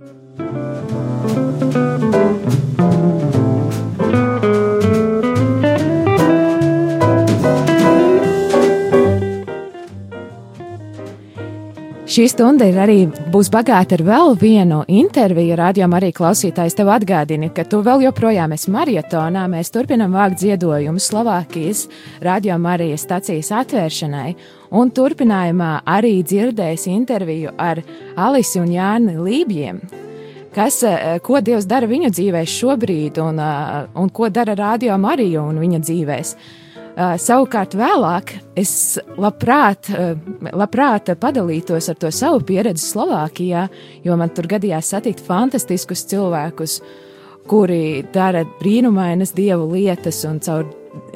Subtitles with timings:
[0.00, 0.47] Thank you.
[12.18, 12.96] Šī stunda ir arī
[13.30, 15.54] būs bagāta ar vēl vienu interviju.
[15.60, 19.44] Radījumā arī klausītājs tev atgādina, ka tu vēl joprojām esi maratonā.
[19.46, 21.84] Mēs turpinām vākt ziedojumus Slovākijas
[22.26, 24.34] radījumā arī stacijas atvēršanai.
[24.74, 27.84] Un turpinājumā arī dzirdēs interviju ar
[28.18, 29.78] Alisi un Jāni Lībjiem,
[30.58, 35.46] kas, eh, ko Dievs dara viņu dzīvēs šobrīd, un, eh, un ko dara Radio Marija
[35.46, 36.34] un viņa dzīvēs.
[36.98, 40.16] Uh, savukārt, vēlāk es labprāt, uh,
[40.50, 43.68] labprāt padalītos ar to savu pieredzi Slovākijā,
[44.02, 46.80] jo man tur gadījās satikt fantastiskus cilvēkus,
[47.46, 50.66] kuri dara brīnumainas dievu lietas, un caur,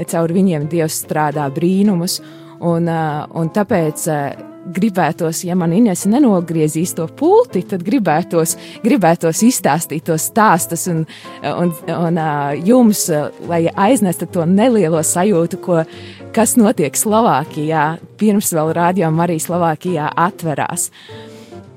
[0.06, 2.20] caur viņiem dievs strādā brīnumus.
[2.62, 4.06] Un, uh, un tāpēc
[4.70, 8.54] gribētos, ja man Inês nenogriezīs to pulti, tad gribētos,
[8.84, 11.02] gribētos izstāstīt tos stāstus un,
[11.42, 12.22] un, un
[12.66, 13.08] jums,
[13.48, 15.82] lai aiznestu to nelielo sajūtu, ko,
[16.34, 17.86] kas notiek Slovākijā,
[18.20, 20.90] pirms vēl rādījām arī Slovākijā atverās.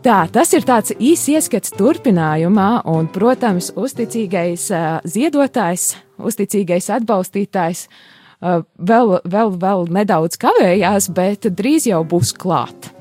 [0.06, 4.67] Tā, tas ir tāds īsts ieskats turpinājumā, un, protams, uzticīgais
[5.09, 7.88] ziedotājs, uzticīgais atbalstītājs
[8.41, 12.91] vēl, vēl, vēl nedaudz kavējās, bet drīz jau būs klāt.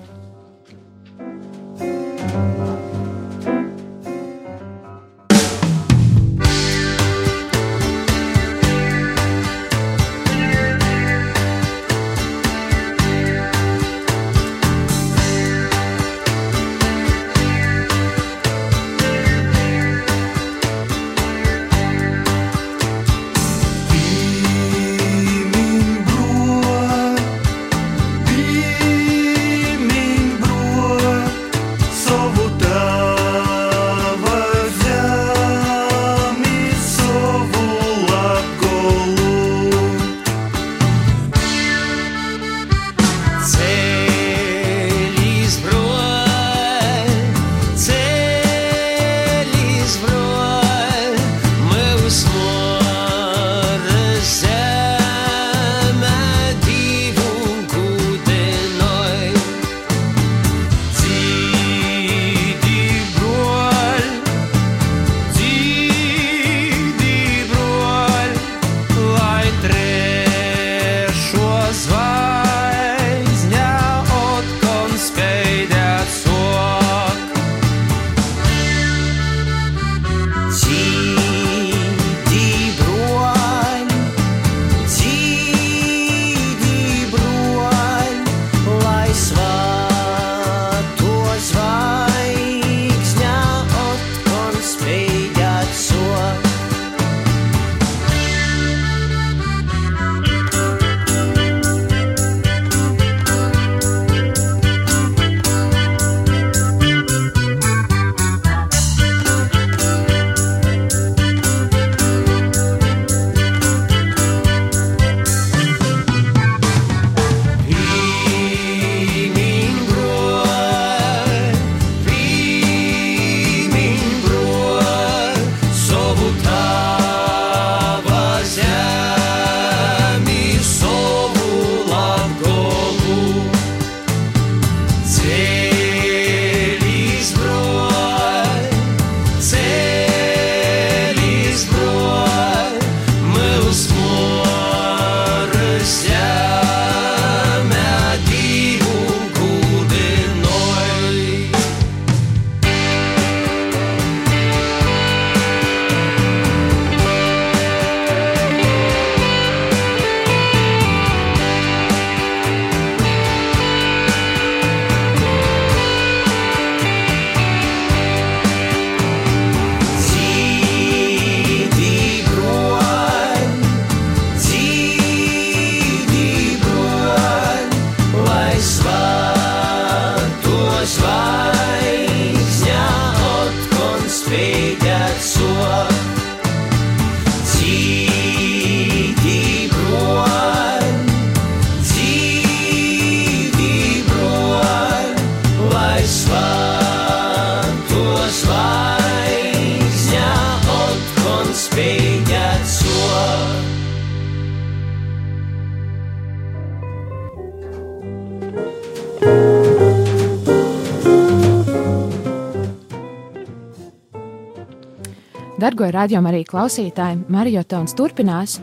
[215.94, 218.58] Radiomu arī klausītāji, maratons turpinās.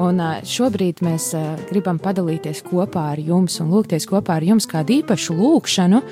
[0.00, 1.30] Un šobrīd mēs
[1.70, 6.02] gribam padalīties kopā ar jums un lūgties kopā ar jums kādu īpašu lūgšanu,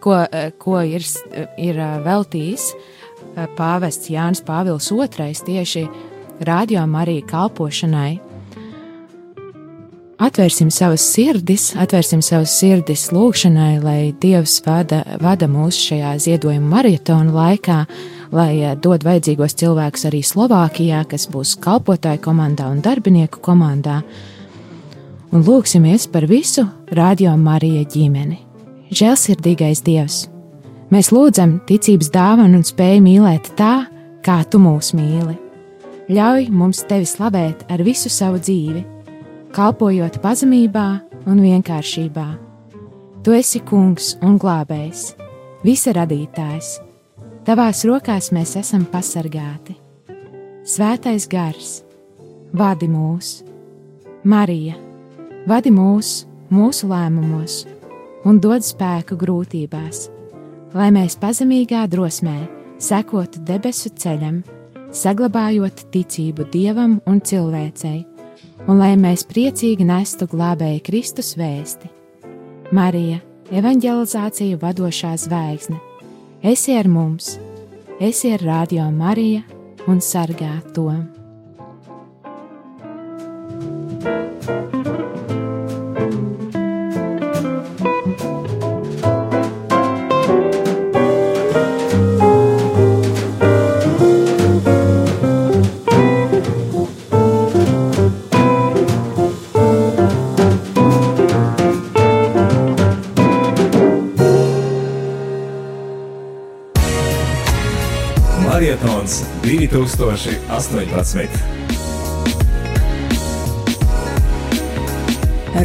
[0.00, 0.16] ko,
[0.62, 1.04] ko ir,
[1.60, 2.70] ir veltījis
[3.58, 5.86] pāvests Jānis Pāvils II tieši
[6.42, 8.20] rādījuma arī kalpošanai.
[10.22, 17.34] Atvērsim savas sirdis, atvērsim savas sirdis lūgšanai, lai Dievs vada, vada mūs šajā ziedojuma maratona
[17.34, 17.78] laikā,
[18.32, 24.00] lai eh, dod vajadzīgos cilvēkus arī Slovākijā, kas būs kalpotāju komandā un darbinieku komandā.
[25.32, 28.40] Un lūksimies par visu Radio Marija ģimeni.
[28.92, 30.26] Žēlsirdīgais Dievs!
[30.92, 33.86] Mēs lūdzam ticības dāvanu un spēju mīlēt tā,
[34.24, 35.38] kā Tu mūs mīli.
[36.12, 38.82] Ļauj mums Tevi slavēt ar visu savu dzīvi
[39.52, 40.86] kalpojot pazemībā
[41.28, 42.26] un vienkāršībā.
[43.22, 45.12] Tu esi kungs un glābējs,
[45.66, 46.91] visa radītājs.
[47.42, 49.74] Tavās rokās mēs esam pasargāti.
[50.62, 51.80] Svētais gars,
[52.54, 53.40] vadi mūs,
[54.22, 54.76] Marija,
[55.50, 56.20] vadi mūs
[56.54, 57.64] mūsu lēmumos
[58.30, 60.04] un dod spēku grūtībās,
[60.78, 62.38] lai mēs pazemīgā drosmē
[62.78, 64.44] sekotu debesu ceļam,
[64.94, 68.04] saglabājot ticību dievam un cilvēcei
[68.70, 71.90] un lai mēs priecīgi nestu glābēju Kristus vēsti.
[72.70, 73.18] Marija,
[73.50, 75.82] evanģelizāciju vadošā zvaigzne,
[76.42, 77.38] esi ar mums,
[78.00, 79.42] esi ar Radio Mariju
[79.86, 80.90] un sargā to.
[108.72, 111.28] Marietons 2018.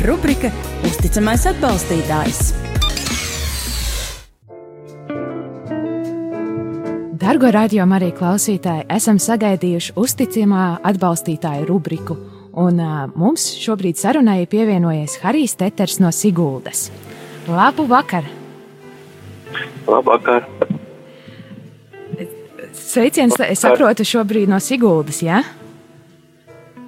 [0.03, 0.49] Rubrika
[0.83, 2.39] Uzticamais atbalstītājs.
[7.15, 12.19] Dargo radiokamā arī klausītāji, esam sagaidījuši uzticamā atbalstītāja rubriku.
[12.59, 16.89] Un, uh, mums šobrīd sarunai pievienojies Harijs Teters no Siguldas.
[17.47, 18.27] Labu vakaru!
[19.87, 20.43] Labvakar!
[22.97, 25.43] Sveiciens, es saprotu, šobrīd no Siguldas, jā?
[25.43, 25.67] Ja?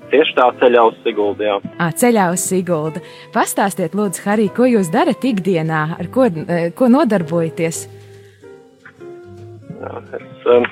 [0.09, 1.57] Tieši tā ceļā uz Siguldu, jā.
[1.77, 3.03] À, ceļā uz Siguldu.
[3.35, 6.25] Pastāstiet, lūdzu, Harī, ko jūs darat ikdienā, ar ko,
[6.73, 7.83] ko nodarbojaties?
[9.79, 10.65] Jā, es um,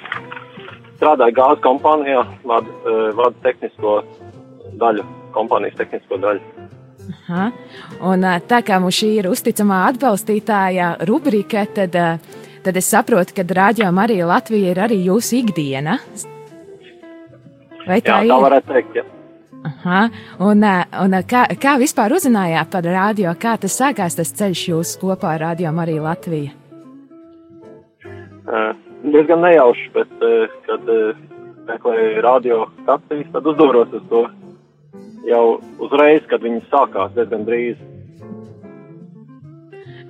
[0.97, 3.99] strādāju gāzes kompānijā, vadu, uh, vadu tehnisko
[4.81, 5.05] daļu,
[5.37, 6.65] kompānijas tehnisko daļu.
[7.13, 7.45] Aha.
[8.09, 13.45] Un tā kā mums šī ir uzticamā atbalstītāja rubrika, tad uh, tad es saprotu, ka
[13.45, 15.97] rādījuma Marija Latvija ir arī jūsu ikdiena.
[17.87, 18.33] Vai tā jā, ir?
[18.33, 19.05] Tā varētu teikt, jā.
[19.67, 20.01] Aha.
[20.43, 20.63] Un,
[21.03, 25.43] un kā, kā vispār uzzinājāt par rādio, kā tas sākās tas ceļš jūsu kopā ar
[25.49, 26.53] Rādio Mariju Latviju?
[28.47, 28.71] Uh,
[29.03, 31.17] diezgan nejauši, bet, uh, kad uh,
[31.67, 34.23] meklēju radio stacijas, tad uzdūros uz to
[35.27, 35.43] jau
[35.83, 37.79] uzreiz, kad viņas sākās diezgan drīz.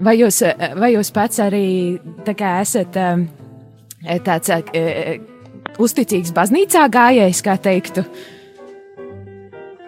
[0.03, 0.43] Vai jūs,
[0.77, 3.23] vai jūs pats arī tā esat um,
[4.25, 5.15] tāds uh,
[5.81, 8.03] uzticīgs baznīcā gājējs, kā teiktu?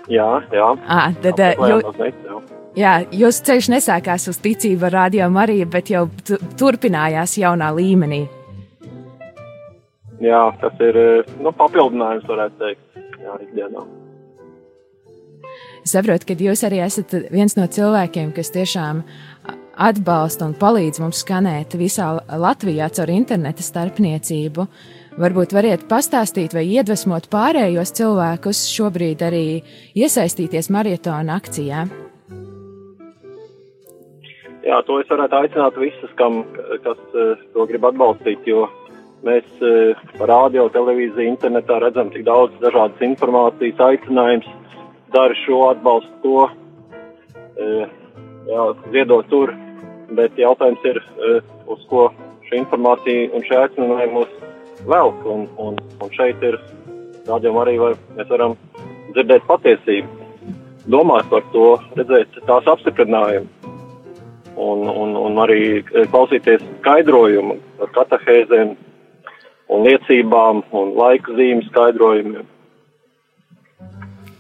[0.10, 0.72] Jā, jā.
[0.90, 1.38] À, tad,
[1.70, 2.40] jū, jā.
[2.80, 6.08] jā, jūs ceļš nesākās uz ticību ar Radio Mariju, bet jau
[6.58, 8.24] turpinājās jaunā līmenī.
[10.20, 10.98] Jā, tas ir
[11.40, 13.86] nu, papildinājums, varētu teikt, jā, ikdienā.
[15.88, 19.04] Saprotu, ka jūs arī esat viens no cilvēkiem, kas tiešām
[19.80, 24.66] atbalsta un palīdz mums skanēt visā Latvijā caur interneta starpniecību.
[25.20, 29.46] Varbūt variet pastāstīt vai iedvesmot pārējos cilvēkus šobrīd arī
[30.00, 31.88] iesaistīties maratona akcijā.
[34.70, 36.44] Jā, to es varētu aicināt visus, kam,
[36.84, 38.68] kas uh, to grib atbalstīt, jo
[39.26, 39.48] mēs
[40.20, 44.48] par radio, televīziju, internetā redzam tik daudz dažādas informācijas, aicinājums,
[45.16, 47.98] dari šo atbalstu to, uh,
[48.52, 49.56] jā, ziedot tur,
[50.18, 52.10] bet jautājums ir, eh, uz ko
[52.50, 54.32] šī informācija un šie aicinājumi mūs
[54.90, 55.26] velk.
[55.26, 56.60] Un, un, un šeit ir
[57.30, 58.56] rādījumi arī, vai mēs varam
[59.14, 60.08] dzirdēt patiesību,
[60.90, 63.48] domāt par to, redzēt tās apstiprinājumu.
[64.60, 68.76] Un, un, un arī eh, klausīties skaidrojumu par katahēzēm
[69.70, 72.48] un liecībām un laika zīmju skaidrojumiem.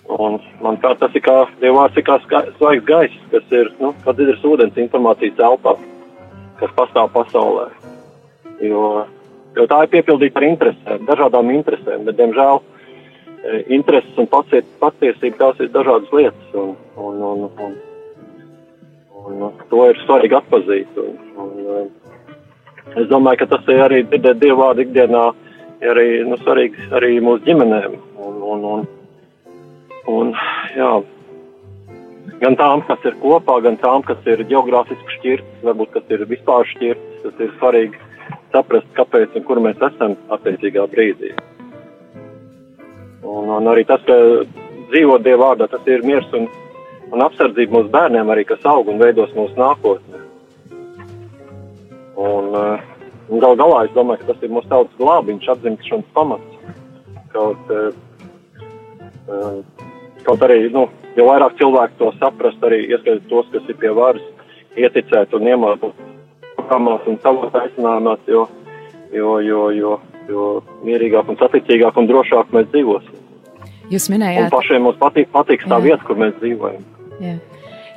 [0.10, 2.18] Un, manuprāt, tas ir kā dievvvārds, ir kā
[2.58, 5.75] svaigs gaiss, kas ir, nu, kā dzidrs ūdens informācijas telpā,
[6.60, 7.68] kas pastāv pasaulē.
[8.66, 8.84] Jo
[9.58, 12.62] jo tā ir piepildīta ar interesēm, dažādām interesēm, bet, diemžēl,
[13.75, 17.75] intereses un paciet, patiesība tās ir dažādas lietas, un, un, un, un,
[19.16, 21.01] un, un to ir svarīgi atpazīt.
[21.04, 21.89] Un, un,
[23.00, 25.25] es domāju, ka tas ir arī dzirdēt Dievu vārdu ikdienā,
[25.89, 28.00] arī nu, svarīgs arī mūsu ģimenēm.
[28.20, 28.88] Un, un, un,
[30.08, 30.32] un,
[30.77, 30.91] jā,
[32.39, 36.68] gan tām, kas ir kopā, gan tām, kas ir geogrāfiski šķirtas, varbūt kas ir vispār
[36.74, 37.24] šķirtas.
[37.25, 38.00] Tas ir svarīgi
[38.53, 41.34] saprast, kāpēc un kur mēs esam attiecīgā brīdī.
[43.24, 44.15] Un, un arī tas, ka
[44.94, 46.48] dzīvot Dieva vārdā, tas ir miers un,
[47.12, 50.24] un apsardzība mūsu bērniem, arī kas aug un veidos mūsu nākotni.
[52.20, 52.56] Un,
[53.29, 56.56] un gal galā es domāju, ka tas ir mūsu tautas glābiņš, atzimšanas pamats.
[57.29, 57.75] Kaut,
[60.26, 64.26] kaut arī, nu, jo vairāk cilvēku to saprast, arī ieskaitot tos, kas ir pie varas,
[64.80, 66.06] ieticēt un iemācīt
[66.56, 68.48] programmās un savos aicinājumos, jo,
[69.16, 69.96] jo, jo, jo,
[70.30, 70.50] jo
[70.86, 73.16] mierīgāk un saticīgāk un drošāk mēs dzīvosim.
[73.90, 76.84] Jūs minējāt, un pašiem mums patīk, patīk tā vieta, kur mēs dzīvojam.
[77.24, 77.38] Jā.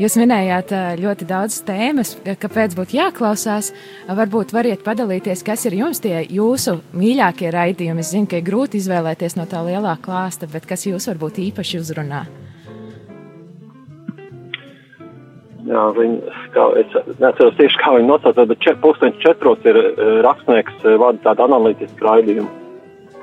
[0.00, 0.70] Jūs minējāt
[1.02, 3.72] ļoti daudz tēmas, kāpēc būtu jāklausās.
[4.08, 8.00] Varbūt variet padalīties, kas ir jums tie jūsu mīļākie raidījumi.
[8.00, 11.82] Es zinu, ka ir grūti izvēlēties no tā lielā klāsta, bet kas jūs varbūt īpaši
[11.82, 12.22] uzrunā?
[15.68, 16.18] Jā, viņi,
[16.56, 19.78] kā, es neatceros tieši, kā viņi nosauc, bet čet, pulksteņš četros ir
[20.24, 22.48] rakstnieks vada tādu analītisku raidījumu,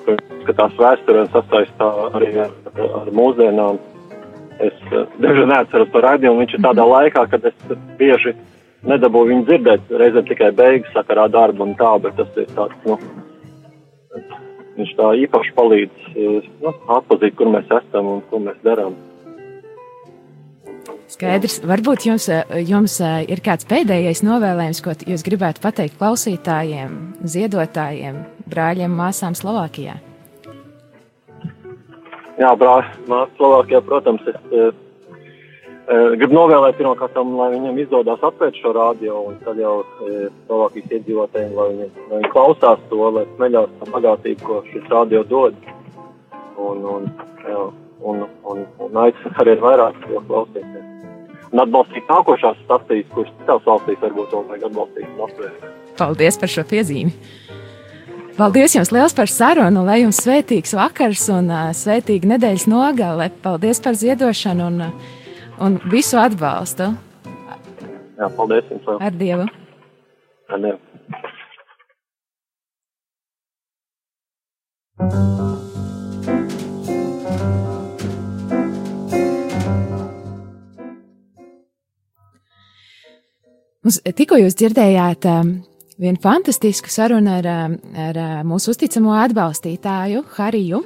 [0.05, 2.53] kur skatās vēsturē un sasaistā arī ar,
[3.01, 3.81] ar mūsdienām.
[4.59, 4.79] Es
[5.23, 8.33] daži neatceros to raidījumu, viņš ir tādā laikā, kad es bieži
[8.87, 12.97] nedabūju viņu dzirdēt, reizēm tikai beigas sakarā darba un tā, bet tas ir tāds, nu,
[14.79, 16.09] viņš tā īpaši palīdz,
[16.63, 18.97] nu, atpazīt, kur mēs esam un ko mēs darām.
[21.09, 21.57] Skaidrs.
[21.65, 22.27] Varbūt jums,
[22.69, 29.97] jums ir kāds pēdējais novēlējums, ko jūs gribētu pateikt klausītājiem, ziedotājiem, brāļiem, māsām Slovākijā?
[32.39, 34.69] Jā, brāļi, māsas Slovākijā, protams, es uh,
[36.15, 41.55] gribu novēlēt pirmkārt, lai viņiem izdodas apvērt šo radio, un tad jau uh, Slovākijas iedzīvotājiem,
[41.57, 45.57] lai viņi, lai viņi klausās to, lai smeļās tā bagātību, ko šis radio dod.
[46.59, 47.11] Un, un,
[47.47, 47.65] jā,
[48.07, 50.87] un, un, un aicinu arī vairāk to klausīties
[51.49, 55.63] un atbalstīt nākošās stāstīs, kuras citās valstīs varbūt vēl vajag atbalstīt.
[55.99, 57.13] Paldies par šo piezīmi!
[58.39, 63.25] Paldies jums liels par sarunu, lai jums svētīgs vakars un uh, svētīga nedēļas nogale.
[63.43, 64.77] Paldies par ziedošanu un,
[65.59, 66.87] un visu atbalstu.
[68.15, 68.85] Jā, paldies jums.
[68.87, 69.01] Vēl.
[69.03, 69.49] Ar Dievu!
[70.47, 70.79] Ar Dievu!
[84.15, 85.27] Tikko jūs dzirdējāt
[85.99, 87.47] vienu fantastisku sarunu ar,
[88.07, 90.81] ar mūsu uzticamo atbalstītāju Hariju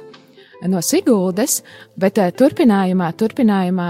[0.70, 1.58] no Siguldas,
[2.00, 3.88] bet uh, turpinājumā, turpinājumā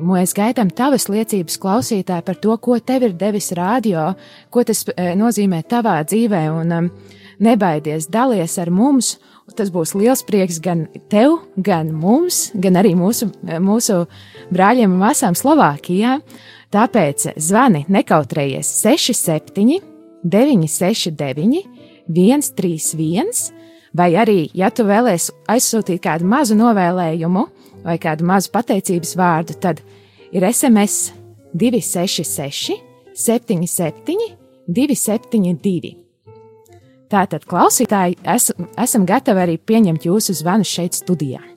[0.00, 4.08] mēs gaidām tavas liecības klausītāji par to, ko tev ir devis rādio,
[4.50, 6.90] ko tas uh, nozīmē tavā dzīvē, un um,
[7.44, 9.16] nebaidies, dalies ar mums.
[9.54, 13.28] Tas būs liels prieks gan tev, gan mums, gan arī mūsu,
[13.60, 14.06] mūsu
[14.48, 16.16] brāļiem un māsām Slovākijā.
[16.72, 19.93] Tāpēc zvani nekautrējies 67,
[20.24, 21.62] 969,
[22.08, 23.52] 131,
[23.96, 27.44] vai arī, ja tu vēlēsies aizsūtīt kādu mazu novēlējumu
[27.84, 29.82] vai kādu mazu pateicības vārdu, tad
[30.32, 31.12] ir SMS
[31.54, 32.80] 266,
[33.14, 34.32] 77,
[34.66, 35.94] 272.
[37.12, 38.48] Tātad, klausītāji, es,
[38.80, 41.53] esam gatavi arī pieņemt jūsu zvanu šeit studijā.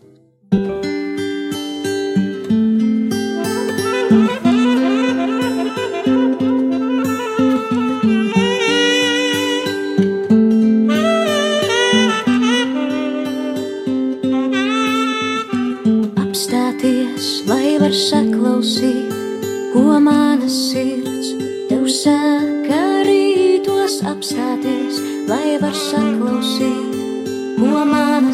[28.27, 28.33] Ko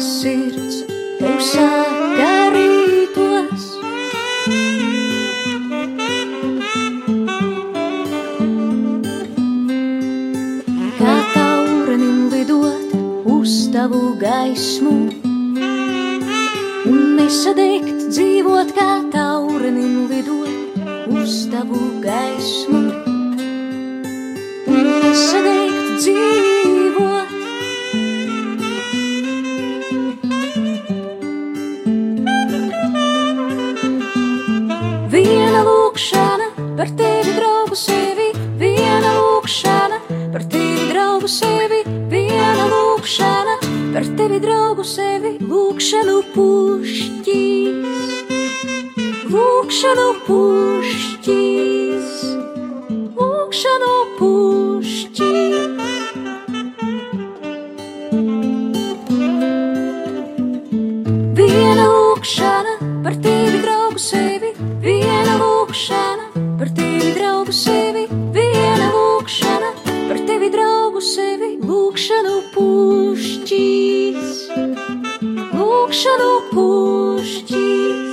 [71.94, 74.30] lūkšanu pušķīs,
[75.54, 78.08] lūkšanu pušķīs,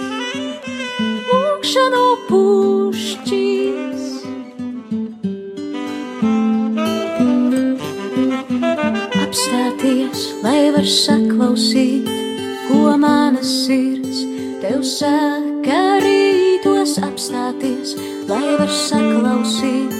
[1.31, 4.03] lūkšanu pušķīs.
[9.23, 12.13] Apstāties, lai var saklausīt,
[12.69, 14.21] ko mana sirds
[14.61, 15.81] tev saka.
[16.05, 17.97] Rītos apstāties,
[18.29, 19.97] lai var saklausīt,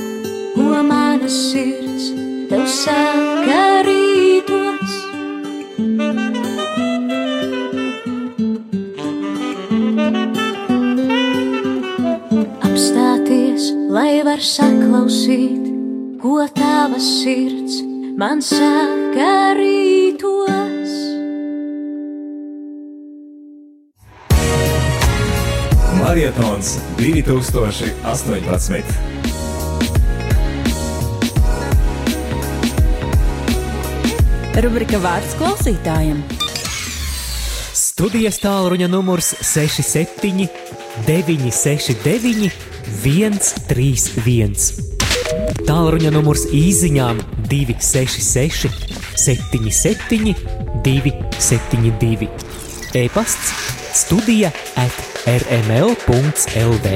[0.53, 2.11] ko mana sirds
[2.51, 3.70] tev saka
[15.31, 15.67] saklausīt,
[16.21, 17.81] ko tava sirds
[18.17, 20.91] man saka rītos.
[26.01, 28.83] Marietons 2018.
[34.61, 36.19] Rubrika vārds klausītājiem.
[37.71, 40.49] Studijas tālruņa numurs 67
[41.07, 42.51] 969
[43.01, 45.00] 131.
[45.67, 47.19] Tālruņa numurs īsiņām
[47.51, 48.69] 266
[49.21, 50.35] 77
[50.85, 52.29] 272.
[53.01, 53.53] E-pasts
[54.03, 54.95] studija at
[55.27, 56.95] rml.lv.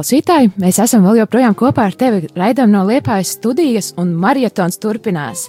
[0.00, 2.30] Klausītāji, mēs esam vēl joprojām kopā ar tevi.
[2.32, 5.42] Raidām no Liepājas studijas, un maratons turpinās.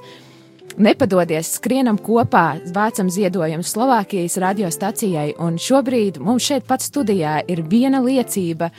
[0.75, 8.01] Nepadodies, skrienam kopā, vācam ziedojumu Slovākijas radiostacijai, un šobrīd mums šeit pat studijā ir viena
[8.03, 8.73] liecība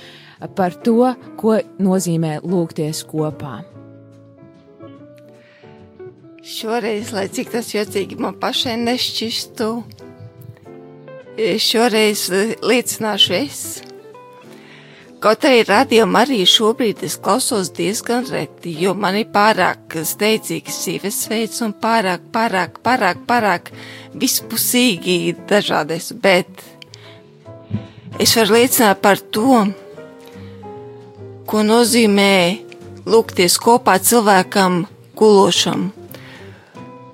[0.59, 3.63] par to, ko nozīmē lūgties kopā.
[6.45, 9.71] Šoreiz, lai cik tas jocīgi man pašai nešķistu,
[11.65, 12.27] šoreiz
[12.61, 13.65] liecināšu es.
[15.23, 21.63] Kaut arī radījumā arī šobrīd es klausos diezgan reti, jo man ir pārāk steidzīgs dzīvesveids
[21.63, 23.71] un pārāk, pārāk, pārāk, pārāk
[24.19, 26.65] vispusīgi dažādas, bet
[28.19, 29.61] es varu liecināt par to,
[31.47, 32.35] ko nozīmē
[33.07, 34.83] lūgties kopā cilvēkam
[35.15, 35.93] gulošam.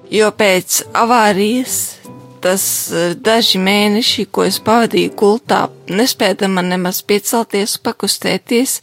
[0.08, 1.97] Jo pēc avārijas
[2.48, 8.78] tas eh, daži mēneši, ko es pavadīju gultā, nespēdama nemaz piecelties, pakustēties,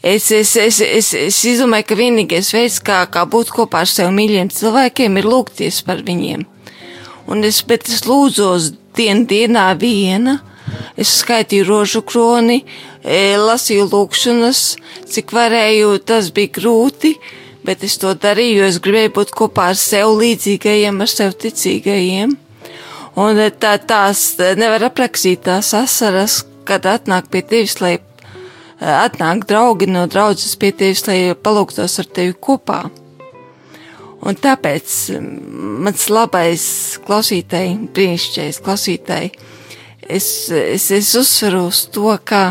[0.00, 4.12] es, es, es, es, es izdomāju, ka vienīgais veids, kā, kā būt kopā ar sev
[4.16, 6.46] mīļiem cilvēkiem, ir lūgties par viņiem.
[7.26, 10.38] Un es, bet es lūdzos dien, dienā viena,
[10.96, 12.62] es skaitīju rožu kroni,
[13.02, 14.62] e, lasīju lūkšanas,
[15.10, 17.16] cik varēju, tas bija grūti,
[17.66, 22.36] bet es to darīju, jo es gribēju būt kopā ar sev līdzīgajiem, ar sev ticīgajiem.
[23.16, 27.94] Un tā, tās nevar aprakstīt tās asaras, kad atnāk pie tevis, lai
[28.76, 32.82] atnāk draugi no draudzes pie tevis, lai palūgtos ar tevi kopā.
[34.26, 34.92] Un tāpēc
[35.86, 36.66] mans labais
[37.06, 39.32] klausītāji, brīnišķīgais klausītāji,
[40.02, 42.50] es, es, es uzsveru uz to, ka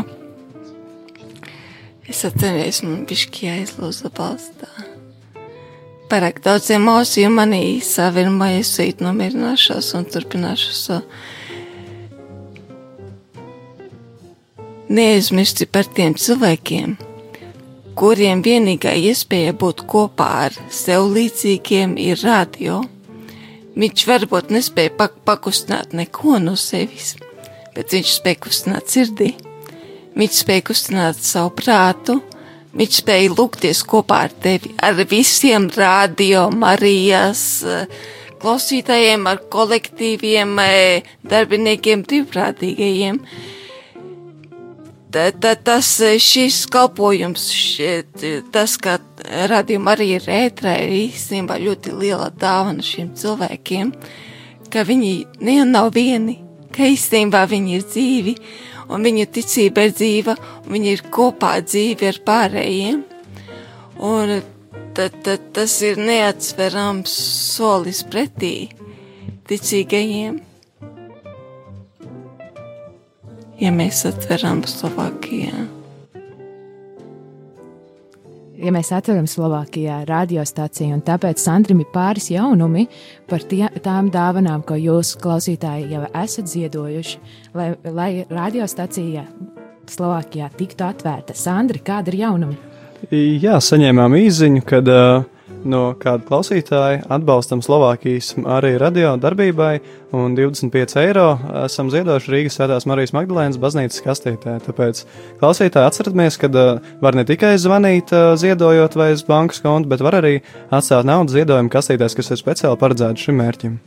[2.10, 4.85] es atceros, man bišķi aizlūza balstā
[6.10, 11.20] pārāk daudz emociju manī savirma, es īt nomierināšos un turpināšu savu.
[14.86, 16.92] Neaizmirsti par tiem cilvēkiem,
[17.98, 22.84] kuriem vienīgā iespēja būt kopā ar sev līdzīgiem ir radio.
[23.76, 27.16] Viņš varbūt nespēja pak pakustināt neko no sevis,
[27.74, 29.34] bet viņš spēja kustināt sirdī.
[30.16, 32.22] Viņš spēja kustināt savu prātu,
[32.76, 37.86] Viņš spēja lūgties kopā ar tevi, ar visiem radio, Marijas eh,
[38.42, 43.22] klausītājiem, ar kolektīviem eh, darbiniekiem, brīvprātīgajiem.
[45.64, 45.88] tas
[46.20, 48.98] šis kalpojums, šķiet, tas, ka
[49.48, 53.94] radījuma arī ir ētrē, ir īstenībā ļoti liela dāvana šiem cilvēkiem,
[54.68, 55.14] ka viņi
[55.72, 56.42] nav vieni,
[56.76, 58.36] ka īstenībā viņi ir dzīvi,
[58.90, 63.04] un viņu ticība ir dzīva, un viņi ir kopā dzīvi ar pārējiem.
[64.06, 64.36] Un
[64.98, 67.14] tad, tad tas ir neatsverams
[67.56, 68.56] solis pretī
[69.48, 70.42] ticīgajiem
[73.62, 75.75] ja mēs atveram Slovākijā.
[78.56, 82.86] Ja mēs atveram Slovākijā radiostaciju, un tāpēc Sandrim ir pāris jaunumi
[83.28, 87.20] par tie, tām dāvanām, ko jūs, klausītāji, jau esat ziedojuši,
[87.58, 89.26] lai, lai radiostacija
[89.92, 91.36] Slovākijā tiktu atvērta.
[91.36, 92.56] Sandri, kāda ir jaunumi?
[93.12, 95.28] Jā, saņēmām īziņu, kad uh,
[95.70, 99.80] no kāda klausītāja atbalstam Slovākijas arī radio darbībai,
[100.16, 101.28] un 25 eiro
[101.66, 104.58] esam ziedojuši Rīgas Svētās Marijas Magdalēnas baznīcas kastītē.
[104.68, 105.04] Tāpēc
[105.42, 110.06] klausītāji atceramies, ka uh, var ne tikai zvanīt uh, ziedojot vai uz bankas kontu, bet
[110.06, 110.38] var arī
[110.70, 113.80] atstāt naudu ziedojumu kastītēs, kas ir speciāli paredzēti šim mērķim.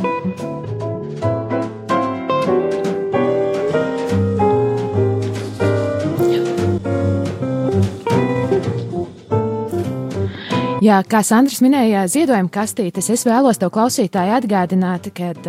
[10.78, 15.40] Jā, kā Sandrs minēja, ziedojuma kastītes, es vēlos tev klausītāji atgādināt, kad,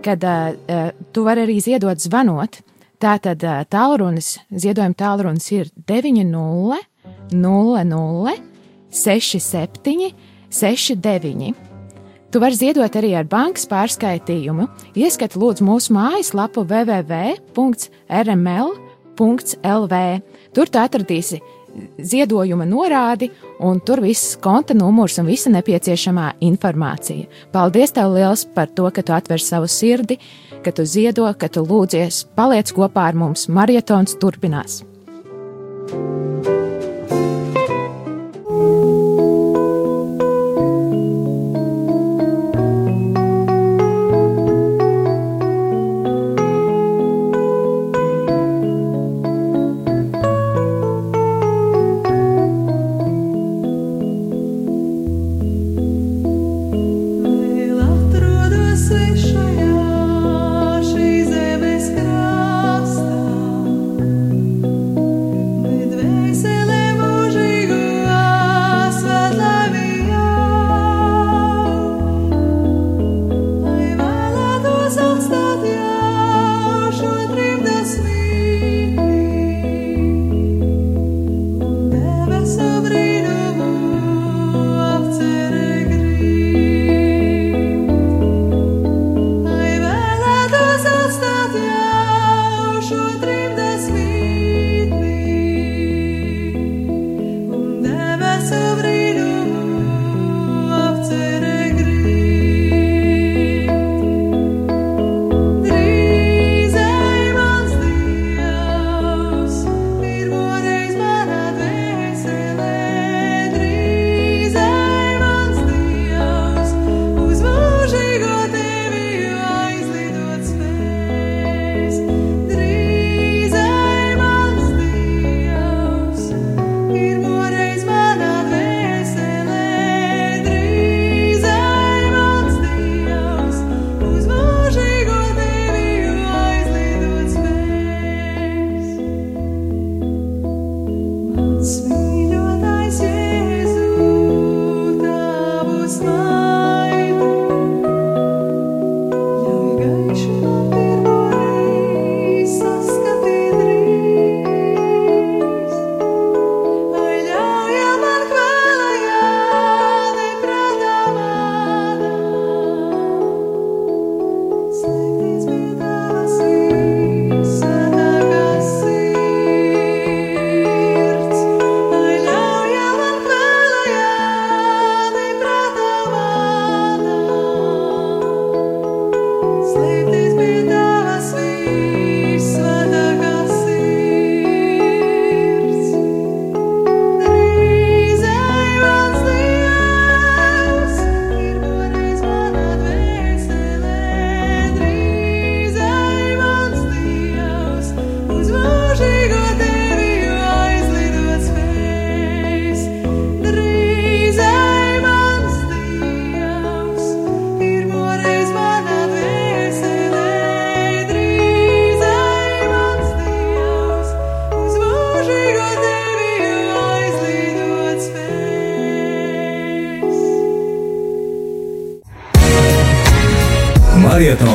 [0.00, 2.56] kad uh, tu vari arī ziedot zvanot.
[3.02, 6.80] Tātad uh, tālrunis, ziedojuma tālrunis ir 900
[7.34, 8.34] 00
[8.92, 10.08] 67
[10.48, 11.52] 69.
[12.32, 14.70] Tu vari ziedot arī ar bankas pārskaitījumu.
[14.96, 17.52] Ieskati lūdzu mūsu mājaslapu www.rml.lv.
[20.52, 21.38] Tur tu atradīsi
[21.98, 23.30] ziedojuma norādi,
[23.60, 27.28] un tur viss konta numurs un visa nepieciešamā informācija.
[27.52, 30.18] Paldies tev liels par to, ka tu atver savu sirdi,
[30.62, 34.82] ka tu ziedo, ka tu lūdzies, paliec kopā ar mums, marietons turpinās.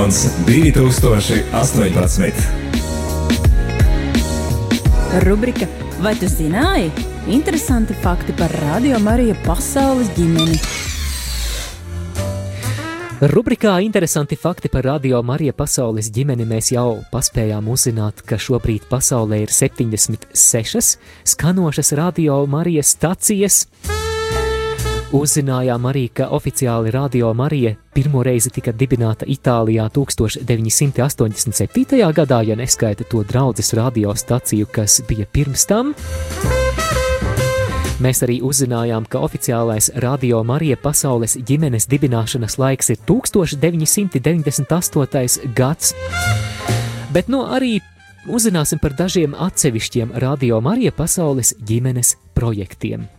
[0.07, 2.31] Marietons 2018.
[5.25, 5.67] Rubrika
[5.99, 6.91] Vai tu zināji?
[7.27, 10.55] Interesanti fakti par Radio Mariju pasaules ģimeni.
[13.33, 19.41] Rubrikā Interesanti fakti par Radio Marija pasaules ģimeni mēs jau paspējām uzzināt, ka šobrīd pasaulē
[19.43, 20.95] ir 76
[21.35, 23.65] skanošas Radio Marijas stacijas.
[25.15, 32.11] Uzzinājām arī, ka oficiāli Radio Marija pirmo reizi tika dibināta Itālijā 1987.
[32.11, 35.95] gadā, ja neskaita to draudzes radiostaciju, kas bija pirms tam.
[38.03, 45.55] Mēs arī uzzinājām, ka oficiālais Radio Marija pasaules ģimenes dibināšanas laiks ir 1998.
[45.55, 45.95] gads.
[47.15, 47.79] Bet nu arī
[48.27, 53.16] uzzināsim par dažiem atsevišķiem Radio Marija pasaules ģimenes projektiem.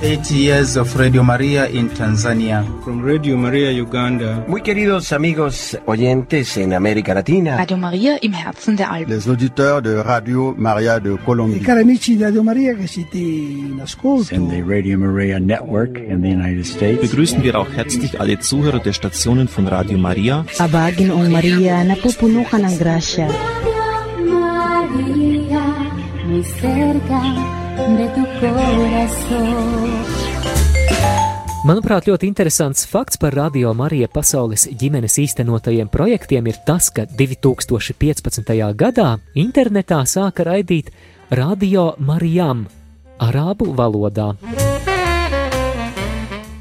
[0.00, 2.64] 80 years of Radio Maria in Tanzania.
[2.84, 4.44] From Radio Maria Uganda.
[4.46, 7.56] Muy queridos amigos oyentes en América Latina.
[7.56, 9.12] Radio Maria im Herzen der Alpen.
[9.12, 11.56] Les auditeurs de Radio Maria de Colombie.
[11.56, 14.32] I cari amici di Radio Maria che siete in ascolto.
[14.32, 17.00] In the Radio Maria Network in the United States.
[17.00, 20.44] Begrüßen wir auch herzlich alle Zuhörer der Stationen von Radio Maria.
[20.58, 23.26] Abagin o Maria napupunukan ng grasya.
[24.30, 25.64] Maria,
[26.24, 29.88] muy cerca de tu corazón.
[31.66, 38.54] Manuprāt, ļoti interesants fakts par Radio Marija pasaules ģimenes īstenotajiem projektiem ir tas, ka 2015.
[38.78, 40.90] gadā internetā sāka raidīt
[41.30, 42.64] Radio Marijam
[43.18, 44.32] arābu valodā.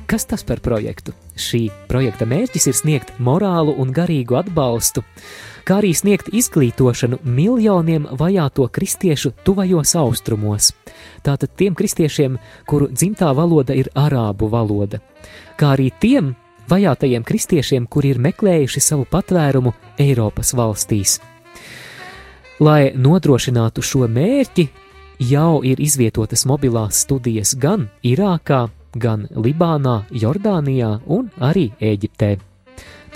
[0.07, 1.13] Kas tas par projektu?
[1.37, 5.03] Šī projekta mērķis ir sniegt morālu un garīgu atbalstu,
[5.67, 10.71] kā arī sniegt izglītošanu miljoniem vajāto kristiešu tuvajos austrumos.
[11.25, 15.01] Tātad tiem kristiešiem, kuru dzimtā valoda ir arābu valoda,
[15.59, 16.35] kā arī tiem
[16.71, 21.19] vajātajiem kristiešiem, kuri ir meklējuši savu patvērumu Eiropas valstīs.
[22.63, 24.67] Lai nodrošinātu šo mērķi,
[25.29, 32.46] jau ir izvietotas mobilās studijas gan Irākā, gan Libānā, Jordānijā un arī Eģiptē.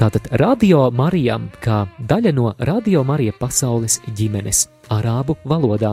[0.02, 5.92] Tātad Radio Marijam kā daļa no Radio Marija pasaules ģimenes arābu valodā.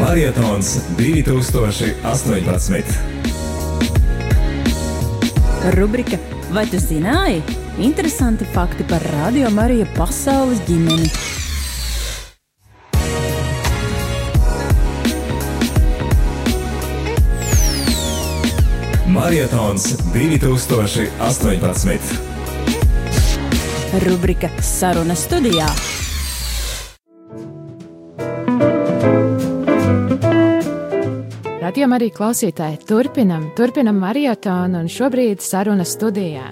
[0.00, 2.98] Marietons 2018.
[5.78, 6.18] Rubrika
[6.50, 7.38] Vai tu zināji?
[7.78, 11.06] Interesanti fakti par Radio Mariju pasaules ģimeni.
[19.30, 21.98] Marietons 2018.
[24.06, 25.68] Rubrika Saruna studijā.
[31.62, 36.50] Radījumā arī klausītāji turpinam, turpinam marietonu un šobrīd saruna studijā.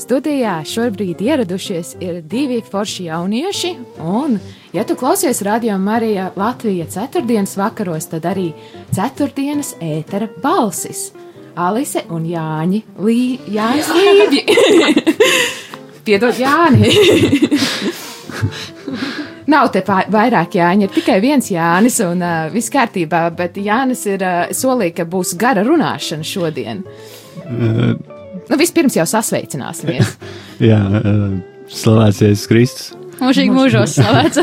[0.00, 4.40] Studijā šobrīd ieradušies ir divi forši jaunieši, un,
[4.72, 8.54] ja tu klausies radio Marija Latvija ceturtdienas vakaros, tad arī
[8.96, 11.10] ceturtdienas ētera balsis.
[11.56, 14.44] Alise un Jāņi Lī, Jānis Līģi.
[16.06, 16.92] Piedod Jāni.
[19.52, 24.24] Nav te vairāk Jāņa, ir tikai viens Jānis, un uh, viss kārtībā, bet Jānis ir
[24.26, 26.84] uh, solīja, ka būs gara runāšana šodien.
[27.46, 27.96] Uh,
[28.46, 30.12] Nu, vispirms jau sasveicināsimies.
[30.70, 31.32] jā, uh,
[31.72, 32.92] slavēts Jēzus Kristus.
[33.18, 34.38] Mūžīgi mūžos slavēts.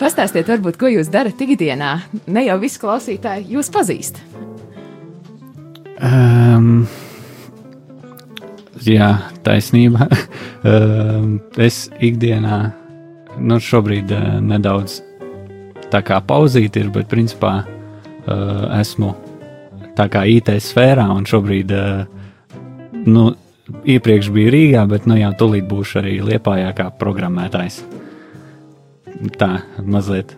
[0.00, 1.92] Pastāstiet, varbūt, ko jūs darat ikdienā.
[2.26, 4.18] Ne jau visi klausītāji jūs pazīst.
[6.02, 6.88] Um,
[8.82, 9.10] jā,
[9.46, 10.08] taisnība.
[10.66, 11.36] um,
[11.66, 12.58] es ikdienā,
[13.38, 14.98] nu, šobrīd uh, nedaudz
[15.92, 19.12] tā kā pauzīt ir, bet principā uh, esmu
[19.94, 23.28] tā kā IT sfērā un šobrīd, uh, nu,
[23.86, 27.82] iepriekš biju Rīgā, bet nu jau tūlīt būšu arī Liepājā kā programmētājs.
[29.38, 29.52] Tā,
[29.86, 30.34] mazliet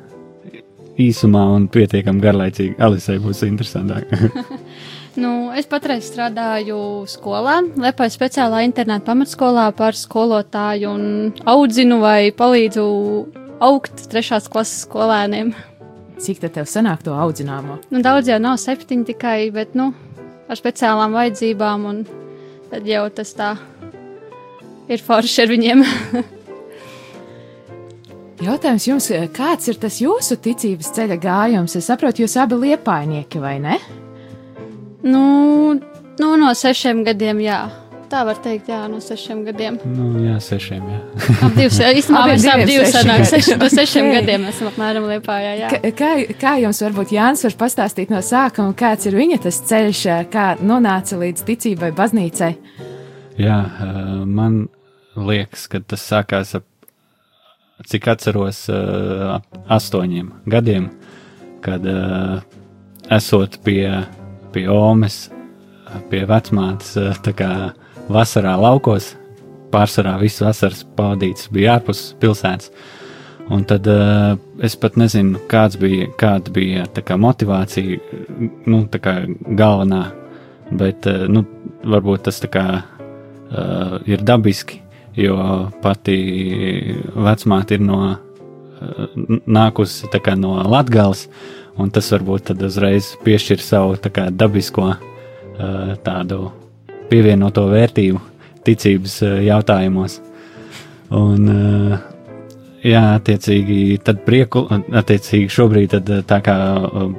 [1.00, 2.76] īsumā un pietiekami garlaicīgi.
[2.84, 4.12] Alisai būs interesantāk.
[5.14, 11.04] Nu, es patreiz strādāju skolā, Liepājas speciālā interneta pamatskolā par skolotāju un
[11.46, 12.86] audzinu vai palīdzu
[13.62, 15.54] augt trešās klases skolēniem.
[16.18, 17.78] Cik tad tev sanāk to audzināmo?
[17.94, 19.92] Nu, daudz jau nav septiņi tikai, bet, nu,
[20.50, 22.04] ar speciālām vajadzībām un
[22.72, 23.54] tad jau tas tā
[24.90, 25.84] ir forši ar viņiem.
[28.44, 31.78] Jautājums jums, kāds ir tas jūsu ticības ceļa gājums?
[31.78, 33.78] Es saprotu, jūs abi liepainieki, vai ne?
[35.04, 35.24] Nu,
[36.20, 37.62] nu, no sešiem gadiem, jā.
[38.14, 39.78] tā var teikt, jā, no sešiem gadiem.
[39.90, 40.82] Nu, jā, sešiem.
[40.92, 40.98] Jā.
[41.46, 42.92] Ap divus, īstenībā Abi mēs ap diviem divus
[43.32, 44.14] seši no sešiem Ok.
[44.20, 45.70] gadiem esam apmēram liepājā, jā.
[45.72, 50.04] Kā, kā, kā jums varbūt Jānis var pastāstīt no sākuma, kāds ir viņa tas ceļš,
[50.30, 52.52] kā nonāca līdz ticībai baznīcai?
[53.40, 53.58] Jā,
[54.30, 54.68] man
[55.18, 56.68] liekas, ka tas sākās ap,
[57.90, 60.92] cik atceros, ap astoņiem gadiem,
[61.64, 61.82] kad
[63.10, 63.88] esot pie,
[64.54, 65.28] pie Omes,
[66.10, 67.50] pie vecmātes, eh, tā kā
[68.10, 69.14] vasarā laukos,
[69.74, 72.70] pārsvarā visu vasaras pavadīts bija ārpus pilsētas.
[73.52, 77.98] Un tad uh, es pat nezinu, kāds bija, kāda bija tā kā motivācija,
[78.64, 79.12] nu, tā kā
[79.58, 80.06] galvenā,
[80.72, 81.42] bet, uh, nu,
[81.84, 84.80] varbūt tas tā kā uh, ir dabiski,
[85.20, 85.36] jo
[85.84, 86.16] pati
[87.12, 91.26] vecmāte ir no, uh, nākusi tā kā no Latgales,
[91.80, 94.94] un tas varbūt tad uzreiz piešķir savu kā dabisko
[96.06, 96.48] tādu
[97.10, 98.20] pievienoto vērtību
[98.64, 100.18] ticības jautājumos.
[101.14, 101.48] Un,
[102.82, 106.56] jā, attiecīgi, tad prieku, attiecīgi šobrīd, tad, tā kā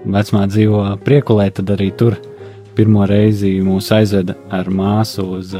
[0.03, 2.17] vecmā dzīvo priekulē, tad arī tur
[2.75, 5.53] pirmo reizi mūs aizveda ar māsu uz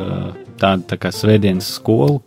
[0.60, 2.19] tādu tā kā svētdienas skolu,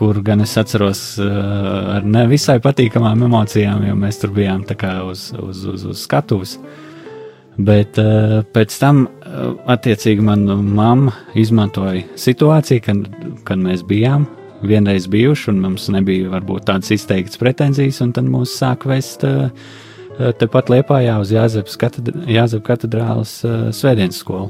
[0.00, 4.62] kur gan es atceros uh, ar ne visai patīkamām emocijām, jo mēs tur bijām
[5.04, 6.54] uz, uz, uz, uz skatuves.
[7.60, 13.02] Bet uh, pēc tam, uh, attiecīgi, mana mamma izmantoja situāciju, kad,
[13.44, 14.24] kad mēs bijām
[14.64, 19.52] vienreiz bijuši, un mums nebija varbūt tādas izteiktas pretenzijas, un tad mūs sāk vest uh,
[20.40, 22.24] tepat Liepājā uz Jāzepas katedr
[22.64, 24.48] katedrālas uh, svētdienas skolu.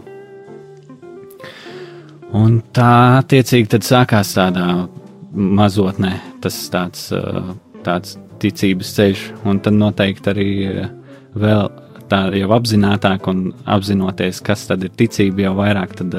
[2.39, 4.69] Un tā attiecīgi sākās tādā
[5.35, 7.09] mazotnē, tas tāds,
[7.87, 10.51] tāds ticības ceļš, un tad noteikti arī
[11.38, 11.71] vēl
[12.11, 16.16] tā jau apzinātāk un apzinoties, kas tad ir ticība, jau vairāk tad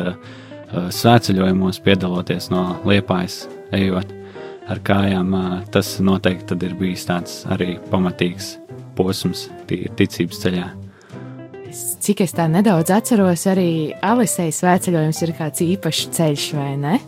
[0.71, 3.43] svētceļojumos piedaloties no liepājas,
[3.75, 4.13] ejot
[4.71, 5.33] ar kājām,
[5.73, 8.55] tas noteikti ir bijis tāds arī pamatīgs
[8.95, 10.69] posms ticības ceļā.
[11.71, 16.99] Cik es tā nedaudz atceros, arī Alisei svētceļojums ir kāds īpašs ceļš, vai ne?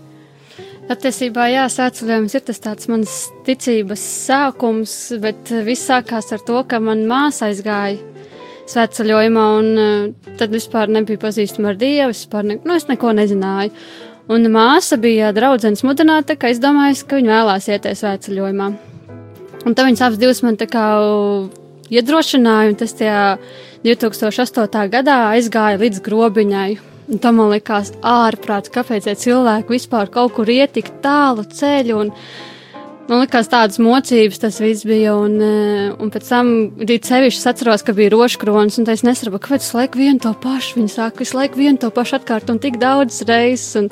[0.84, 3.12] Patiesībā, jā, sēcelējums ir tas tāds mans
[3.48, 4.94] ticības sākums,
[5.24, 8.02] bet viss sākās ar to, ka man māsa aizgāja
[8.68, 13.72] svētceļojumā, un eh, tad vispār nebija pazīstama ar Dievu, vispār ne, nu, es neko nezināju.
[14.32, 18.72] Un māsa bija draudzenes mudināta, ka es domāju, ka viņa vēlās ieties svētceļojumā.
[19.64, 20.86] Un tad viņas abas divas man tā kā
[21.92, 23.20] iedrošināja, un tas tajā
[23.88, 24.90] 2008.
[24.92, 26.72] gadā aizgāja līdz grobiņai.
[27.14, 32.00] Un tam man likās ārprāts, kāpēc cilvēki vispār kaut kur iet tik tālu ceļu.
[32.06, 32.12] Un,
[33.04, 35.18] Man liekas, tādas mocības tas viss bija.
[35.20, 36.48] Un, eh, un pēc tam
[36.80, 38.80] rīt sevišķi atceros, ka bija rožkronis.
[38.80, 40.80] Un es nesaprotu, kāpēc visu laiku vienu to pašu.
[40.80, 43.76] Viņi saka, visu laiku vienu to pašu atkārtot un tik daudz reizes.
[43.76, 43.90] Un,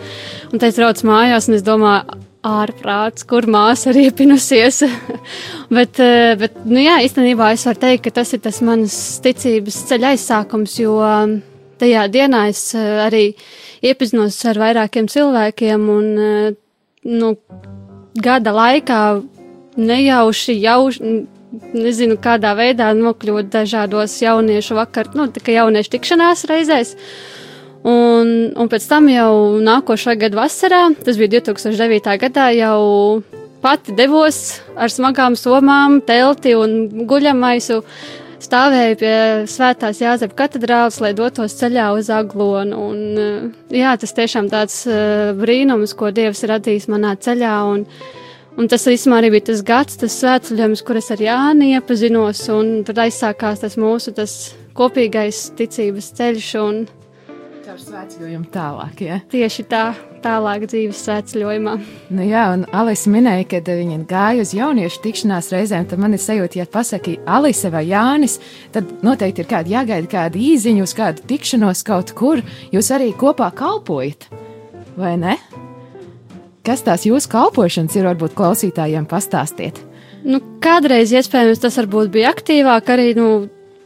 [0.53, 4.81] un es braucu mājās un es domāju, ārprāts, kur māsa ir iepinusies.
[5.77, 9.83] bet, eh, bet, nu jā, īstenībā es varu teikt, ka tas ir tas mans ticības
[9.91, 10.97] ceļa aizsākums, jo
[11.81, 13.25] tajā dienā es eh, arī
[13.81, 16.53] iepazinos ar vairākiem cilvēkiem un, eh,
[17.09, 17.35] nu,
[18.21, 19.01] gada laikā
[19.77, 20.91] nejauši jau,
[21.73, 26.95] nezinu, kādā veidā nokļūt dažādos jauniešu vakar, nu, tā kā jauniešu tikšanās reizēs.
[27.81, 32.11] Un, un pēc tam jau nākošā gada vasarā, tas bija 2009.
[32.21, 33.23] gadā, jau
[33.61, 37.81] pati devos ar smagām somām, telti un guļamaisu.
[38.41, 39.15] Stāvēju pie
[39.49, 42.79] Svētās Jāzepa katedrāles, lai dotos ceļā uz Aglonu.
[42.89, 47.53] Un, eh, jā, tas tiešām tāds uh, brīnums, ko Dievs ir radījis manā ceļā.
[47.69, 47.85] Un,
[48.57, 52.41] un tas īstenībā arī bija tas gads, tas svētceļojums, kur es ar Jāni iepazinos.
[52.55, 56.53] Un tad aizsākās tas mūsu tas kopīgais ticības ceļš.
[56.65, 56.85] Un,
[57.61, 59.21] Caur svētceļojumu tālāk, ja?
[59.29, 59.91] Tieši tā,
[60.23, 61.73] tālāk dzīves svētceļojumā.
[62.15, 65.87] Nu jā, un Alise minēja, ka viņa gāja uz jauniešu tikšanās reizēm.
[65.89, 68.39] Tad man ir sajūta, ja pasaki Alise vai Jānis,
[68.75, 72.43] tad noteikti ir kāda jāgaida kāda īziņa uz kādu tikšanos kaut kur.
[72.73, 74.29] Jūs arī kopā kalpojat,
[74.99, 75.37] vai ne?
[76.65, 79.79] Kas tās jūsu kalpošanas ir, varbūt klausītājiem pastāstiet?
[80.21, 83.29] Nu, kādreiz iespējams tas varbūt bija aktīvāk, arī nu,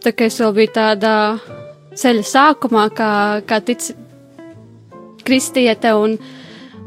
[0.04, 1.14] tā kā es vēl biju tādā
[1.96, 3.12] ceļa sākumā, kā,
[3.48, 3.94] kā tic
[5.28, 5.94] kristiete.
[5.98, 6.18] Un,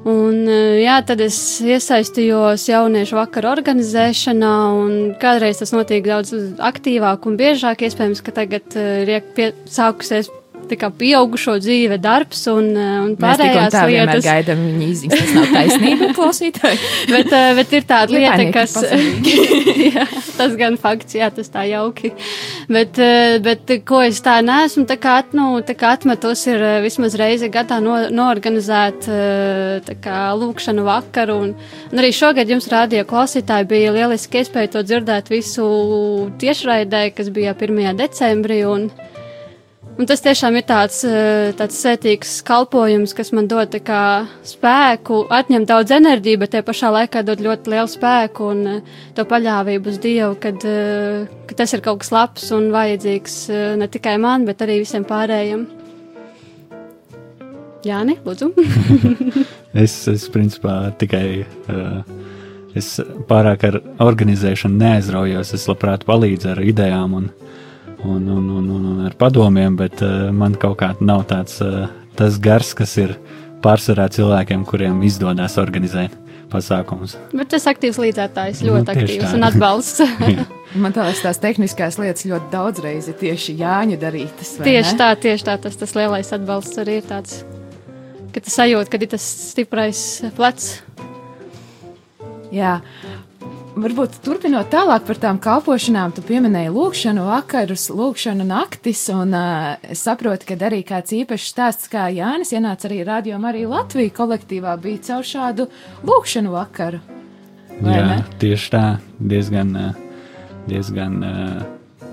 [0.08, 0.40] un,
[0.78, 6.34] jā, tad es iesaistījos jauniešu vakaru organizēšanā, un kādreiz tas notiek daudz
[6.70, 7.86] aktīvāk un biežāk.
[7.88, 10.30] Iespējams, ka tagad ir pie, sākusies
[10.68, 14.24] tā kā pieaugušo dzīve, darbs un, eh, un Mēs pārējās tā lietas.
[14.24, 15.18] gaidām viņa izziņas.
[15.18, 16.78] Tas nav taisnība, klausītāji.
[17.10, 18.76] bet, eh, bet ir tāda lieta, kas.
[19.88, 20.06] jā,
[20.36, 22.12] tas gan fakts, jā, tas tā jauki.
[22.68, 27.16] Bet, eh, bet ko es tā neesmu, tā kā, nu, tā kā atmetos ir vismaz
[27.18, 29.08] reizi gadā no, noorganizēt
[29.88, 31.38] tā kā lūkšanu vakaru.
[31.48, 31.54] Un,
[31.92, 35.66] un arī šogad jums rādīja klausītāji bija lieliski iespēja to dzirdēt visu
[36.40, 37.96] tiešraidē, kas bija 1.
[37.98, 38.62] decembrī.
[38.68, 38.90] Un,
[39.98, 45.66] Un tas tiešām ir tāds, eh, tāds sētīgs kalpojums, kas man dod kā spēku, atņem
[45.66, 49.98] daudz enerģiju, bet te pašā laikā dod ļoti lielu spēku un eh, to paļāvību uz
[49.98, 53.36] Dievu, kad, eh, ka tas ir kaut kas labs un vajadzīgs
[53.76, 55.66] ne tikai man, bet arī visiem pārējiem.
[57.82, 58.54] Jāni, lūdzu.
[59.78, 62.00] Es, es principā tikai uh,
[62.74, 62.86] es
[63.28, 65.52] pārāk ar organizēšanu neaizraujos.
[65.54, 67.28] Es labprāt palīdzu ar idejām un,
[68.04, 71.86] un, un, un, un, un ar padomiem, bet uh, man kaut kā nav tāds uh,
[72.18, 73.16] tas gars, kas ir
[73.64, 76.14] pārsvarā cilvēkiem, kuriem izdodas organizēt
[76.48, 77.16] pasākumus.
[77.34, 79.34] bet tas aktīvs līdzētājs, Nu, ļoti tieši aktīvs tā.
[79.36, 80.00] un atbalsts.
[80.82, 84.54] Man liekas, tās tehniskās lietas ļoti daudzreiz ir tieši Jāņa darītas.
[84.58, 84.98] vai tieši ne?
[85.00, 87.42] tā, tieši tā, tas, tas lielais atbalsts arī ir tāds,
[88.32, 90.02] ka tas sajūt, ka ir tas stiprais
[90.36, 90.82] plecs.
[92.52, 92.78] Jā.
[93.78, 100.00] Varbūt turpinot tālāk par tām kalpošanām, tu pieminēji lūkšanu vakarus, lūkšanu naktis, un uh, es
[100.02, 105.04] saprotu, ka arī kāds īpašs stāsts kā Jānis ienāca arī radio arī Latviju kolektīvā bija
[105.06, 105.68] caur šādu
[106.08, 106.98] lūkšanu vakaru.
[107.78, 108.16] Jā, ne?
[108.42, 108.82] tieši tā,
[109.20, 110.00] diezgan, eh,
[110.66, 111.62] diezgan, eh,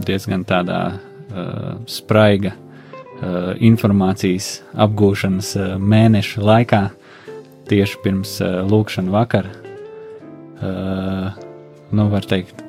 [0.06, 6.84] diezgan tādā uh, spraiga uh, informācijas apgūšanas uh, mēneša laikā,
[7.72, 9.58] tieši pirms uh, lūkšana vakara.
[10.56, 11.45] Uh,
[11.92, 12.62] nu, var teikt,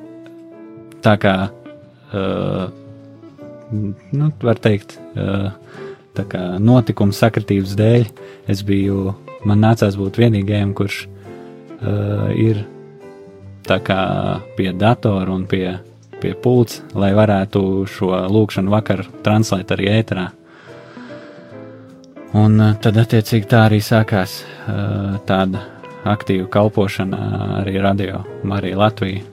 [1.05, 1.35] tā kā,
[2.13, 2.67] uh,
[3.71, 5.49] nu, var teikt, uh,
[6.17, 8.07] tā kā notikuma sakritības dēļ,
[8.51, 9.13] es biju,
[9.47, 12.63] man nācās būt vienīgajam, kurš uh, ir
[13.67, 14.01] tā kā
[14.57, 15.77] pie datora un pie,
[16.21, 17.61] pie pults, lai varētu
[17.91, 20.27] šo lūkšanu vakaru translēt arī ēterā.
[22.37, 25.63] Un tad, attiecīgi, tā arī sākās uh, tāda
[26.13, 27.23] aktīva kalpošana
[27.61, 29.25] arī radio Marija Latvija.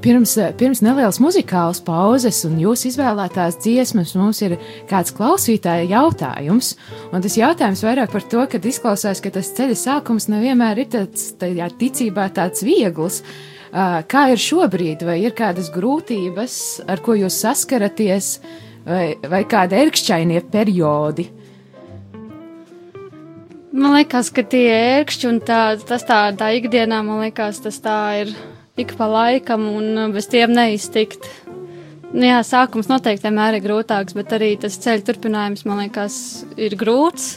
[0.00, 4.54] Pirms, pirms nelielas muzikālas pauzes un jūsu izvēlētās dziesmas mums ir
[4.88, 6.72] kāds klausītāja jautājums.
[7.12, 11.26] Un tas jautājums vairāk par to, ka izklausās, ka tas ceļa sākums nevienmēr ir tāds,
[11.40, 13.20] tajā ticībā tāds viegls.
[13.70, 16.56] Ā, Kā ir šobrīd, vai ir kādas grūtības,
[16.88, 18.32] ar ko jūs saskaraties,
[18.88, 21.28] vai, vai kādi ērkšķainie periodi?
[23.70, 27.98] Man liekas, ka tie ērkšķi un tā, tas tā, tā ikdienā, man liekas, tas tā
[28.24, 28.32] ir
[28.80, 31.28] ik pa laikam un uh, bez tiem neiztikt.
[32.10, 36.16] Nu, jā, sākums noteikti vienmēr ir grūtāks, bet arī tas ceļa turpinājums, man liekas,
[36.58, 37.36] ir grūts.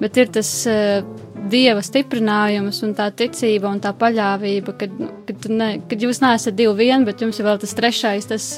[0.00, 1.06] Bet ir tas uh,
[1.52, 6.58] dieva stiprinājums un tā ticība un tā paļāvība, kad, nu, kad, ne, kad jūs neesat
[6.58, 8.50] divi vien, bet jums ir vēl tas trešais, tas,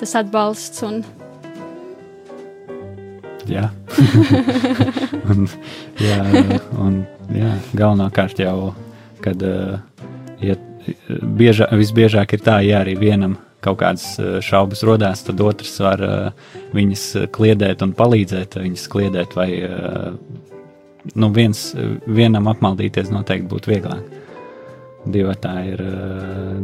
[0.00, 0.82] tas atbalsts.
[0.88, 1.04] Un,
[3.48, 3.68] Jā,
[5.32, 5.46] un,
[6.02, 6.18] jā,
[6.76, 8.72] un jā, galvenokārt jau,
[9.24, 9.42] kad
[10.44, 10.56] ja,
[11.08, 16.04] biežā, visbiežāk ir tā, ja arī vienam kaut kādas uh, šaubas rodās, tad otrs var
[16.76, 19.50] viņas kliedēt un palīdzēt viņas kliedēt, vai
[21.18, 21.70] nu viens,
[22.06, 24.18] vienam apmaldīties noteikti būtu vieglāk.
[25.08, 25.82] Divatā ir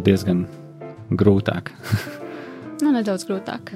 [0.05, 0.45] diezgan
[1.17, 1.73] grūtāk.
[2.85, 3.73] nu, nedaudz grūtāk.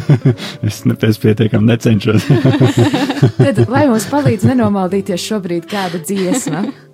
[0.68, 2.28] es nepēc pietiekami necenšos.
[3.42, 6.66] Tad, lai mums palīdz nenomaldīties šobrīd kāda dziesma.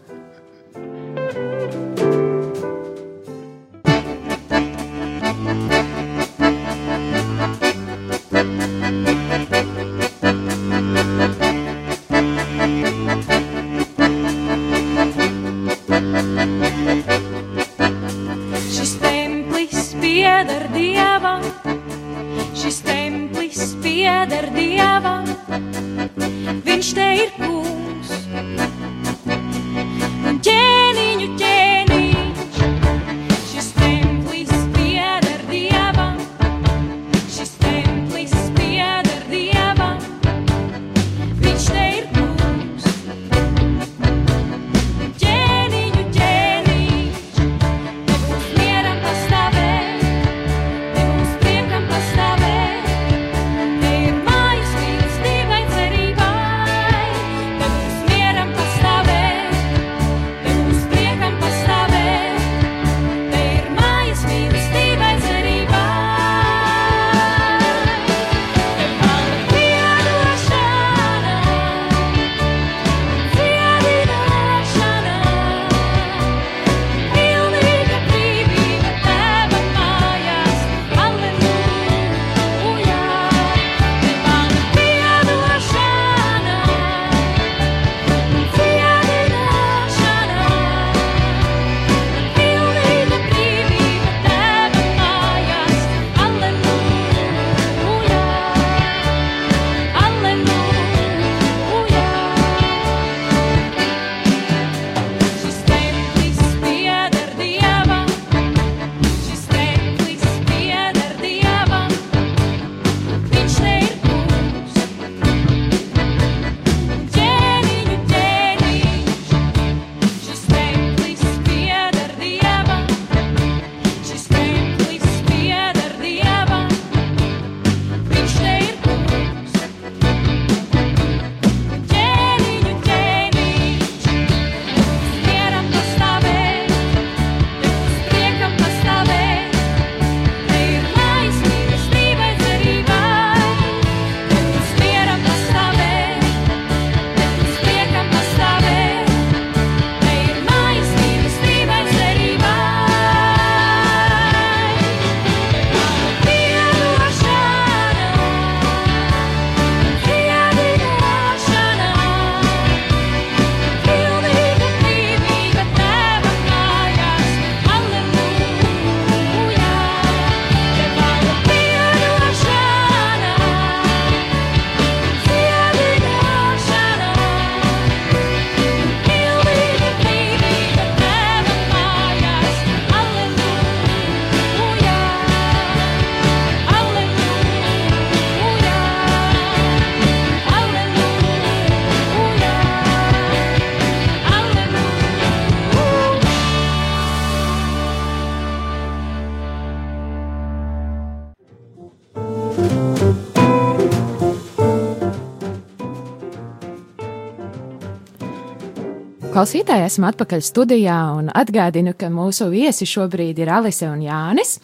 [209.35, 214.61] Klausītāji, esam atpakaļ studijā un atgādinu, ka mūsu viesi šobrīd ir Alise un Jānis.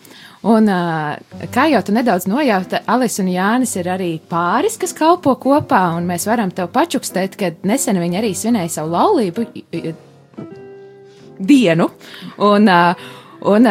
[0.47, 0.71] Un,
[1.51, 6.07] kā jau tu nedaudz nojauta, Alise un Jānis ir arī pāris, kas kalpo kopā, un
[6.07, 9.49] mēs varam tev pačukstēt, ka nesen viņi arī svinēja savu laulību
[11.51, 11.91] dienu.
[12.39, 12.71] Un,
[13.51, 13.71] un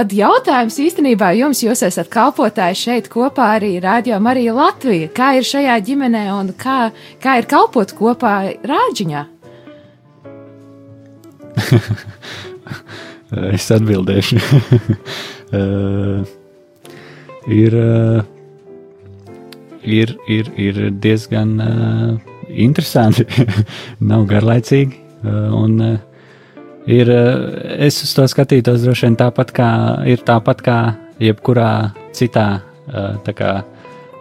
[0.00, 5.12] tad jautājums īstenībā jums, jūs esat kalpotāji šeit kopā arī Rādio Marija Latvija.
[5.12, 6.86] Kā ir šajā ģimenē un kā,
[7.20, 9.26] kā ir kalpot kopā Rāģiņā?
[13.56, 14.38] es atbildēšu.
[15.56, 16.24] uh,
[17.62, 18.20] ir, uh,
[19.82, 23.26] ir, ir, ir diezgan uh, interesanti,
[24.12, 25.02] nav garlaicīgi.
[25.26, 25.80] Un,
[26.86, 27.08] ir,
[27.82, 29.70] es uz to skatītos droši vien tāpat kā,
[30.06, 30.76] ir tāpat kā
[31.18, 31.70] jebkurā
[32.14, 32.44] citā
[33.26, 33.54] kā,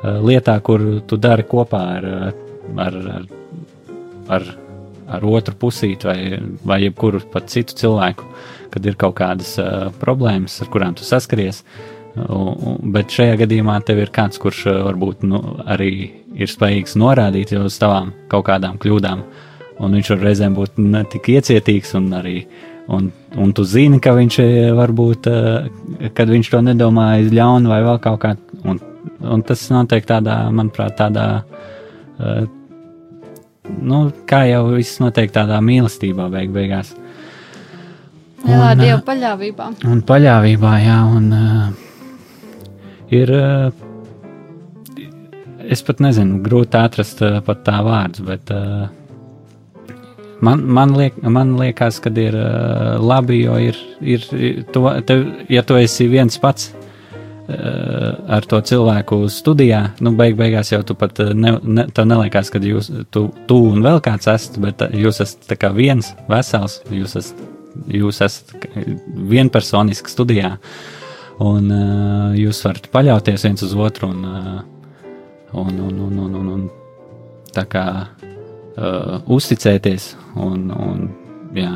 [0.02, 2.08] lietā, kur tu dari kopā ar,
[2.88, 3.28] ar, ar,
[4.40, 4.48] ar
[5.08, 6.20] ar otru pusīti vai,
[6.66, 8.28] vai jebkuru pat citu cilvēku,
[8.74, 11.64] kad ir kaut kādas uh, problēmas, ar kurām tu saskaries.
[12.16, 15.92] Uh, bet šajā gadījumā tev ir kāds, kurš uh, varbūt nu, arī
[16.36, 19.26] ir spējīgs norādīt uz tavām kaut kādām kļūdām.
[19.84, 22.38] Un viņš var reizēm būt ne tik iecietīgs, un arī
[22.96, 24.38] un, un tu zini, ka viņš
[24.78, 25.28] varbūt,
[26.16, 28.36] kad viņš to nedomāja ļaunu vai vēl kaut kā.
[28.64, 28.80] Un,
[29.20, 31.26] un tas notiek tādā, manuprāt, tādā
[33.82, 36.94] nu, kā jau viss notiek tādā mīlestībā, beig beigās.
[38.46, 39.72] Jā, un, Dieva paļāvībā.
[39.90, 41.66] Un paļāvībā, jā, un uh,
[43.14, 43.34] ir.
[43.34, 43.82] Uh,
[45.66, 48.86] es pat nezinu, grūti atrast uh, pat tā vārdus, bet uh,
[50.46, 54.28] man, man, liek, man liekas, ka ir uh, labi, jo ir, ir
[54.74, 56.70] tu, tev, ja tu esi viens pats,
[57.48, 62.50] ar to cilvēku studijā, nu, beig beigās jau tu pat eh, ne, ne, tev neliekās,
[62.50, 66.14] ka jūs, tu, tu un vēl kāds esat, bet eh, jūs esat tā kā viens
[66.32, 67.44] vesels, jūs esat,
[67.92, 68.56] jūs esat
[69.30, 70.56] vienpersoniski studijā,
[71.44, 71.68] un
[72.40, 74.24] jūs varat paļauties viens uz otru un,
[75.52, 76.62] un, un, un, un, un, un
[77.52, 81.04] tā kā uh, uzticēties un, un
[81.56, 81.74] jā.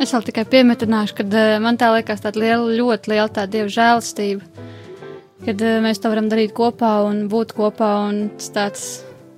[0.00, 4.66] Es vēl tikai piemetināšu, ka man tā liekas tāda liela, ļoti liela tā dieva žēlastība
[5.44, 7.92] kad uh, mēs to varam darīt kopā un būt kopā.
[8.08, 8.88] Un tas tāds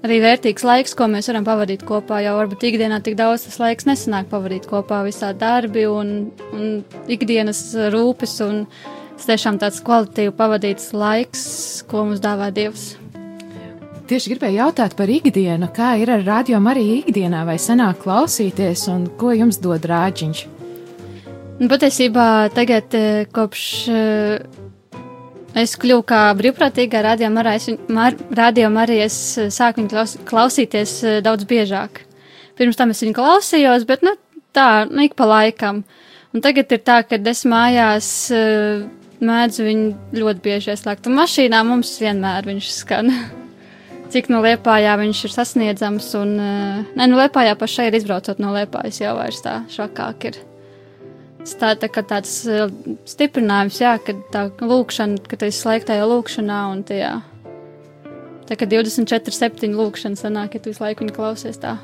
[0.06, 2.22] arī vērtīgs laiks, ko mēs varam pavadīt kopā.
[2.24, 6.80] Jau varbūt ikdienā tik daudz tas laiks nesanāk pavadīt kopā, visā darbi un, un
[7.10, 8.38] ikdienas rūpes.
[8.46, 8.64] Un
[9.16, 11.44] tas tiešām tāds kvalitīvi pavadīts laiks,
[11.90, 12.94] ko mums dāvā Dievs.
[14.10, 19.04] Tieši gribēju jautāt par ikdienu, kā ir ar radio arī ikdienā, vai senāk klausīties, un
[19.20, 20.40] ko jums dod rāģiņš?
[21.60, 22.96] Nu, patiesībā tagad
[23.30, 23.62] kopš
[25.58, 32.04] Es kļuvu kā brīvprātīgā rādījumā arī es eh, sāku viņu klaus, klausīties eh, daudz biežāk.
[32.60, 34.14] Pirms tam es viņu klausījos, bet nu,
[34.54, 35.82] tā, nu, ik pa laikam.
[36.30, 38.84] Un tagad ir tā, ka es mājās uh,
[39.18, 41.08] mēdzu viņu ļoti bieži ieslēgt.
[41.08, 43.10] Un mašīnā mums vienmēr viņš skan.
[44.12, 48.54] Cik no liepājā viņš ir sasniedzams, un, uh, nē, nu, liepājā pašai ir izbraucot no
[48.54, 50.40] liepājas jau vairs tā šakāk ir.
[51.40, 52.68] Tā, tā kā tāds uh,
[53.08, 57.14] stiprinājums, jā, ka tā lūkšana, ka tu esi slēgtajā lūkšanā un tajā.
[58.50, 61.76] Tā kā 24, 7 lūkšana sanāk, ja tu visu laiku viņu klausies tā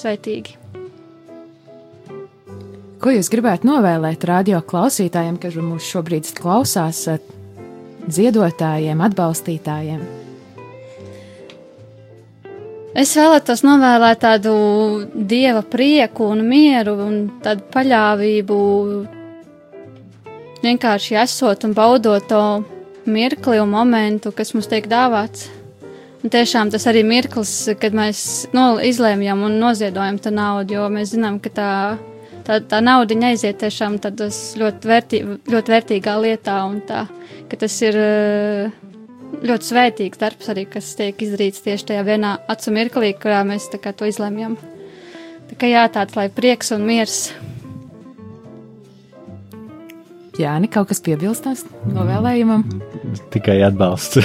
[0.00, 0.56] sveitīgi.
[3.02, 7.04] Ko jūs gribētu novēlēt radio klausītājiem, kas mūs šobrīd klausās,
[8.08, 10.25] dziedotājiem, atbalstītājiem?
[12.96, 14.52] Es vēlētos novēlēt tādu
[15.12, 18.56] dieva prieku un mieru un tādu paļāvību,
[20.62, 22.40] vienkārši esot un baudot to
[23.04, 25.50] mirkli un momentu, kas mums tiek dāvāts.
[26.24, 28.22] Un tiešām tas arī mirklis, kad mēs
[28.56, 31.70] no, izlēmjam un noziedojam tā naudu, jo mēs zinām, ka tā,
[32.48, 35.22] tā, tā nauda aiziet tiešām ļoti, vērtī,
[35.52, 37.04] ļoti vērtīgā lietā un tā,
[37.52, 38.00] ka tas ir.
[38.00, 38.95] Uh,
[39.46, 44.08] ļoti svētīgs darbs arī, kas tiek izdarīts tieši tajā vienā acu mirklī, kurā mēs to
[44.08, 44.56] izlemjam.
[45.46, 47.30] Tā kā jā, tāds lai prieks un miers.
[50.36, 51.62] Jā, ne kaut kas piebilstams
[51.94, 52.66] novēlējumam.
[53.32, 54.20] Tikai atbalsts.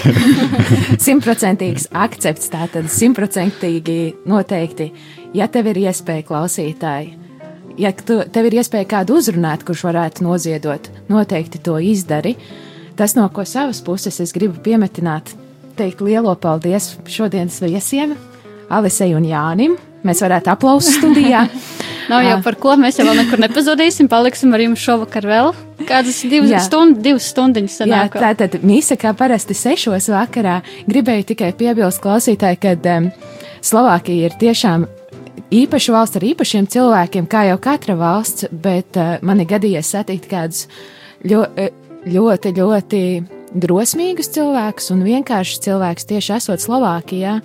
[1.06, 4.90] Simtprocentīgs akcepts, tātad simtprocentīgi noteikti,
[5.38, 7.14] ja tev ir iespēja klausītāji.
[7.80, 12.36] Ja tu, tev ir iespēja kādu uzrunāt, kurš varētu noziedot, noteikti to izdari.
[12.36, 12.71] Uh,
[13.02, 15.32] Tas, no ko savas puses es gribu piemetināt,
[15.74, 18.12] teikt lielo paldies šodienas viesiem,
[18.70, 19.74] Alisei un Jānim.
[20.06, 21.48] Mēs varētu aplausīt studijā.
[22.12, 24.06] Nav jau par ko mēs jau nekur nepazudīsim.
[24.12, 25.50] Paliksim ar jums šovakar vēl
[25.90, 27.80] kādas divas, stund, divas stundiņas.
[27.82, 28.20] Sanāk.
[28.22, 30.60] Jā, tā tad mīsa kā parasti sešos vakarā.
[30.86, 33.10] Gribēju tikai piebilst klausītāji, ka um,
[33.66, 34.86] Slovākija ir tiešām
[35.50, 40.30] īpaša valsts ar īpašiem cilvēkiem, kā jau katra valsts, bet uh, man ir gadījies satikt
[40.30, 40.68] kādus
[41.26, 41.48] ļo,
[42.08, 43.04] ļoti, ļoti
[43.62, 47.40] drosmīgus cilvēkus un vienkāršus cilvēkus tieši esot Slovākijā.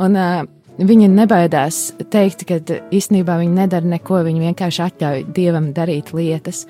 [0.00, 0.48] Un, uh,
[0.80, 2.56] Viņi nebaidās teikt, ka
[2.94, 6.62] īstenībā viņi nedara neko, viņi vienkārši atļauj dievam darīt lietas.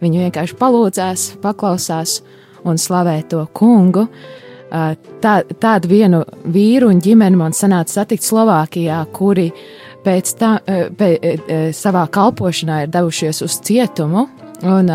[0.00, 2.22] Viņi vienkārši palūdzās, paklausās
[2.64, 4.06] un slavē to kungu.
[4.70, 9.50] Tā, tādu vienu vīru un ģimeni man sanāca satikt Slovākijā, kuri
[10.06, 10.56] pēc tam
[11.76, 14.28] savā kalpošanā ir devušies uz cietumu,
[14.64, 14.92] un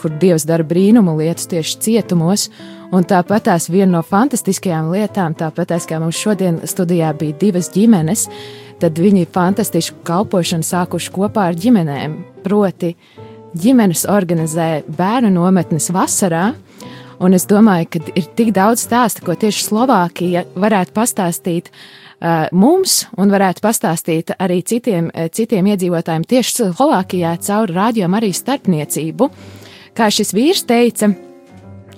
[0.00, 2.48] kur Dievs dara brīnumu lietas tieši cietumos.
[2.94, 7.70] Un tāpat tās viena no fantastiskajām lietām, tāpat tās kā mums šodien studijā bija divas
[7.74, 8.28] ģimenes,
[8.82, 12.16] tad viņi fantastisku kalpošanu sākuši kopā ar ģimenēm.
[12.44, 12.94] Proti,
[13.58, 16.52] ģimenes organizē bērnu nometnes vasarā,
[17.22, 23.04] un es domāju, ka ir tik daudz stāstu, ko tieši Slovākija varētu pastāstīt uh, mums,
[23.18, 29.30] un varētu pastāstīt arī citiem, citiem iedzīvotājiem tieši Slovākijā caur rādījumu arī starpniecību.
[29.94, 31.12] Kā šis vīrs teica,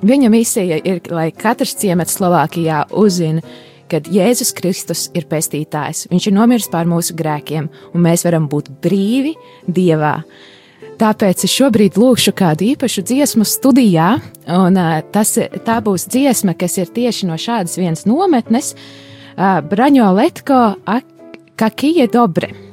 [0.05, 3.41] Viņa misija ir, lai katrs ciemats Slovākijā uzzina,
[3.89, 6.05] ka Jēzus Kristus ir pestītājs.
[6.11, 9.37] Viņš ir nomiris pār mūsu grēkiem, un mēs varam būt brīvi
[9.67, 10.19] Dievā.
[11.01, 14.15] Tāpēc es šobrīd lūkšu kādu īpašu dziesmu studijā,
[14.53, 14.79] un
[15.13, 15.35] tas,
[15.65, 18.75] tā būs dziesma, kas ir tieši no šādas vienas nometnes,
[19.37, 20.61] Braņo Letko,
[21.57, 22.66] Kakija Dobre.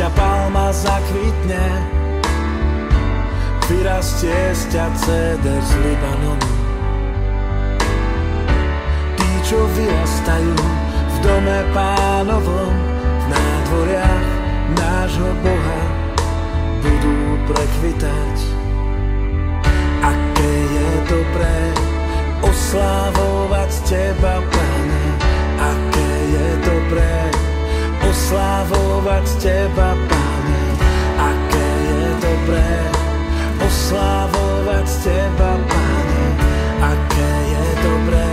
[0.00, 1.60] ťa palma zakvitne,
[3.68, 6.48] vyrastie z ťa ceder z Libanonu.
[9.20, 10.56] Tí, čo vyrastajú
[11.04, 14.28] v dome pánovom, v nádvoriach
[14.72, 15.82] nášho Boha,
[16.80, 18.36] budú prekvitať.
[20.00, 21.58] Aké je dobré
[22.40, 25.04] oslavovať teba, Pane,
[25.60, 27.39] aké je dobré
[28.04, 30.62] oslávovať Teba, Pane,
[31.18, 32.70] aké je dobré,
[33.60, 36.24] oslávovať Teba, Pane,
[36.80, 38.30] aké je dobré,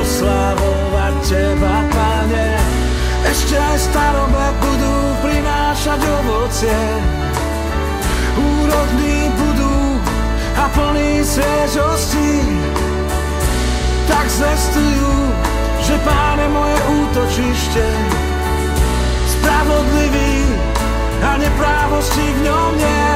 [0.00, 2.48] oslávovať Teba, Pane.
[3.26, 6.82] Ešte aj staroba budú prinášať ovocie,
[8.38, 9.76] úrodní budú
[10.56, 12.32] a plný sviežosti,
[14.06, 15.14] tak zvestujú,
[15.82, 17.84] že Páne moje útočište,
[19.46, 20.58] spravodlivý
[21.22, 23.06] a neprávosti v ňom nie.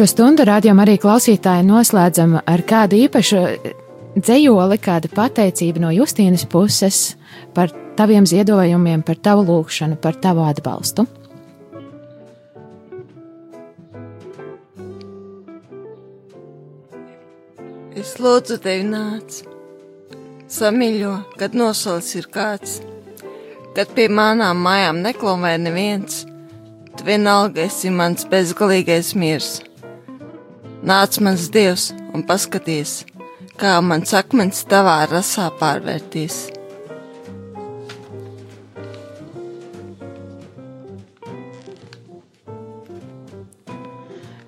[0.00, 3.40] Šo stundu rādījumā arī klausītāji noslēdzam ar kādu īpašu
[4.16, 7.00] dzējoli, kāda pateicība no Justīnas puses
[7.52, 11.04] par taviem ziedojumiem, par tavu lūgšanu, par tavu atbalstu.
[17.92, 19.42] Es lūdzu tevi nāc,
[20.48, 22.80] samīļo, kad nosolis ir kāds,
[23.76, 26.22] kad pie manām mājām neklomē neviens,
[26.96, 29.58] tu vienalga esi mans bezgalīgais miers.
[30.80, 33.02] Nāc mans dievs un paskaties,
[33.60, 36.38] kā mans akmens tavā rasā pārvērtīs.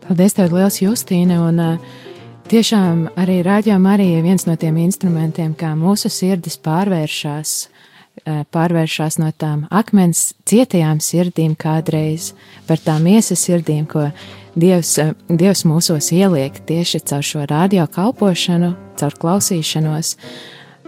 [0.06, 1.36] Paldies, tev liels, Justīne!
[1.36, 1.92] Un, uh,
[2.48, 7.81] tiešām arī rādījumā arī viens no tiem instrumentiem, kā mūsu sirdis pārvēršas, uh,
[8.24, 12.32] pārvēršas no tām akmens cietajām sirdīm kādreiz
[12.68, 14.10] par tām miesas sirdīm, ko
[14.52, 14.98] Dievs,
[15.32, 20.16] Dievs mūsos ieliek tieši caur šo radio kalpošanu, caur klausīšanos.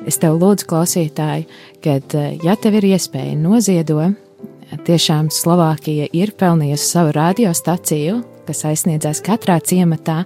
[0.05, 1.47] Es tev lūdzu, klausītāji,
[1.85, 4.11] kad, ja tev ir iespēja noziedo,
[4.85, 10.25] tiešām Slovākija ir pelnījusi savu radiostaciju, kas aizsniedzās katrā ciematā.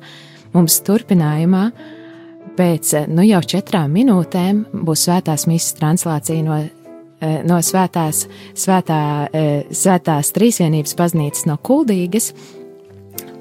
[0.56, 1.68] Mums turpinājumā
[2.58, 6.58] pēc nu jau četrām minūtēm būs svētās misijas translācija no,
[7.20, 8.26] no svētās,
[8.58, 9.00] svētā,
[9.74, 12.32] svētās trīsvienības baznīcas no Kuldīgas.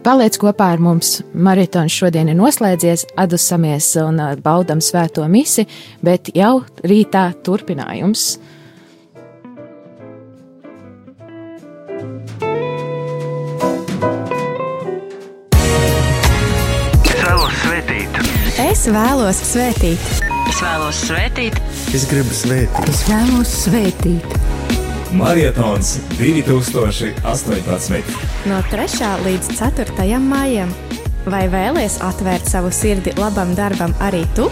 [0.07, 1.17] Paliec kopā ar mums.
[1.33, 5.67] Maratons šodien ir noslēdzies, atdusamies un baudam svēto misi,
[5.99, 8.37] bet jau rītā turpinājums.
[17.03, 18.23] Es vēlos svētīt.
[18.69, 20.26] Es vēlos svētīt.
[21.95, 22.87] Es gribu svētīt.
[22.87, 24.23] Es vēlos svētīt.
[25.19, 28.13] Marietons 2018.
[28.47, 29.09] No 3.
[29.25, 30.19] līdz 4.
[30.23, 30.71] maijam.
[31.27, 34.47] Vai vēlies atvērt savu sirdi labam darbam arī tu?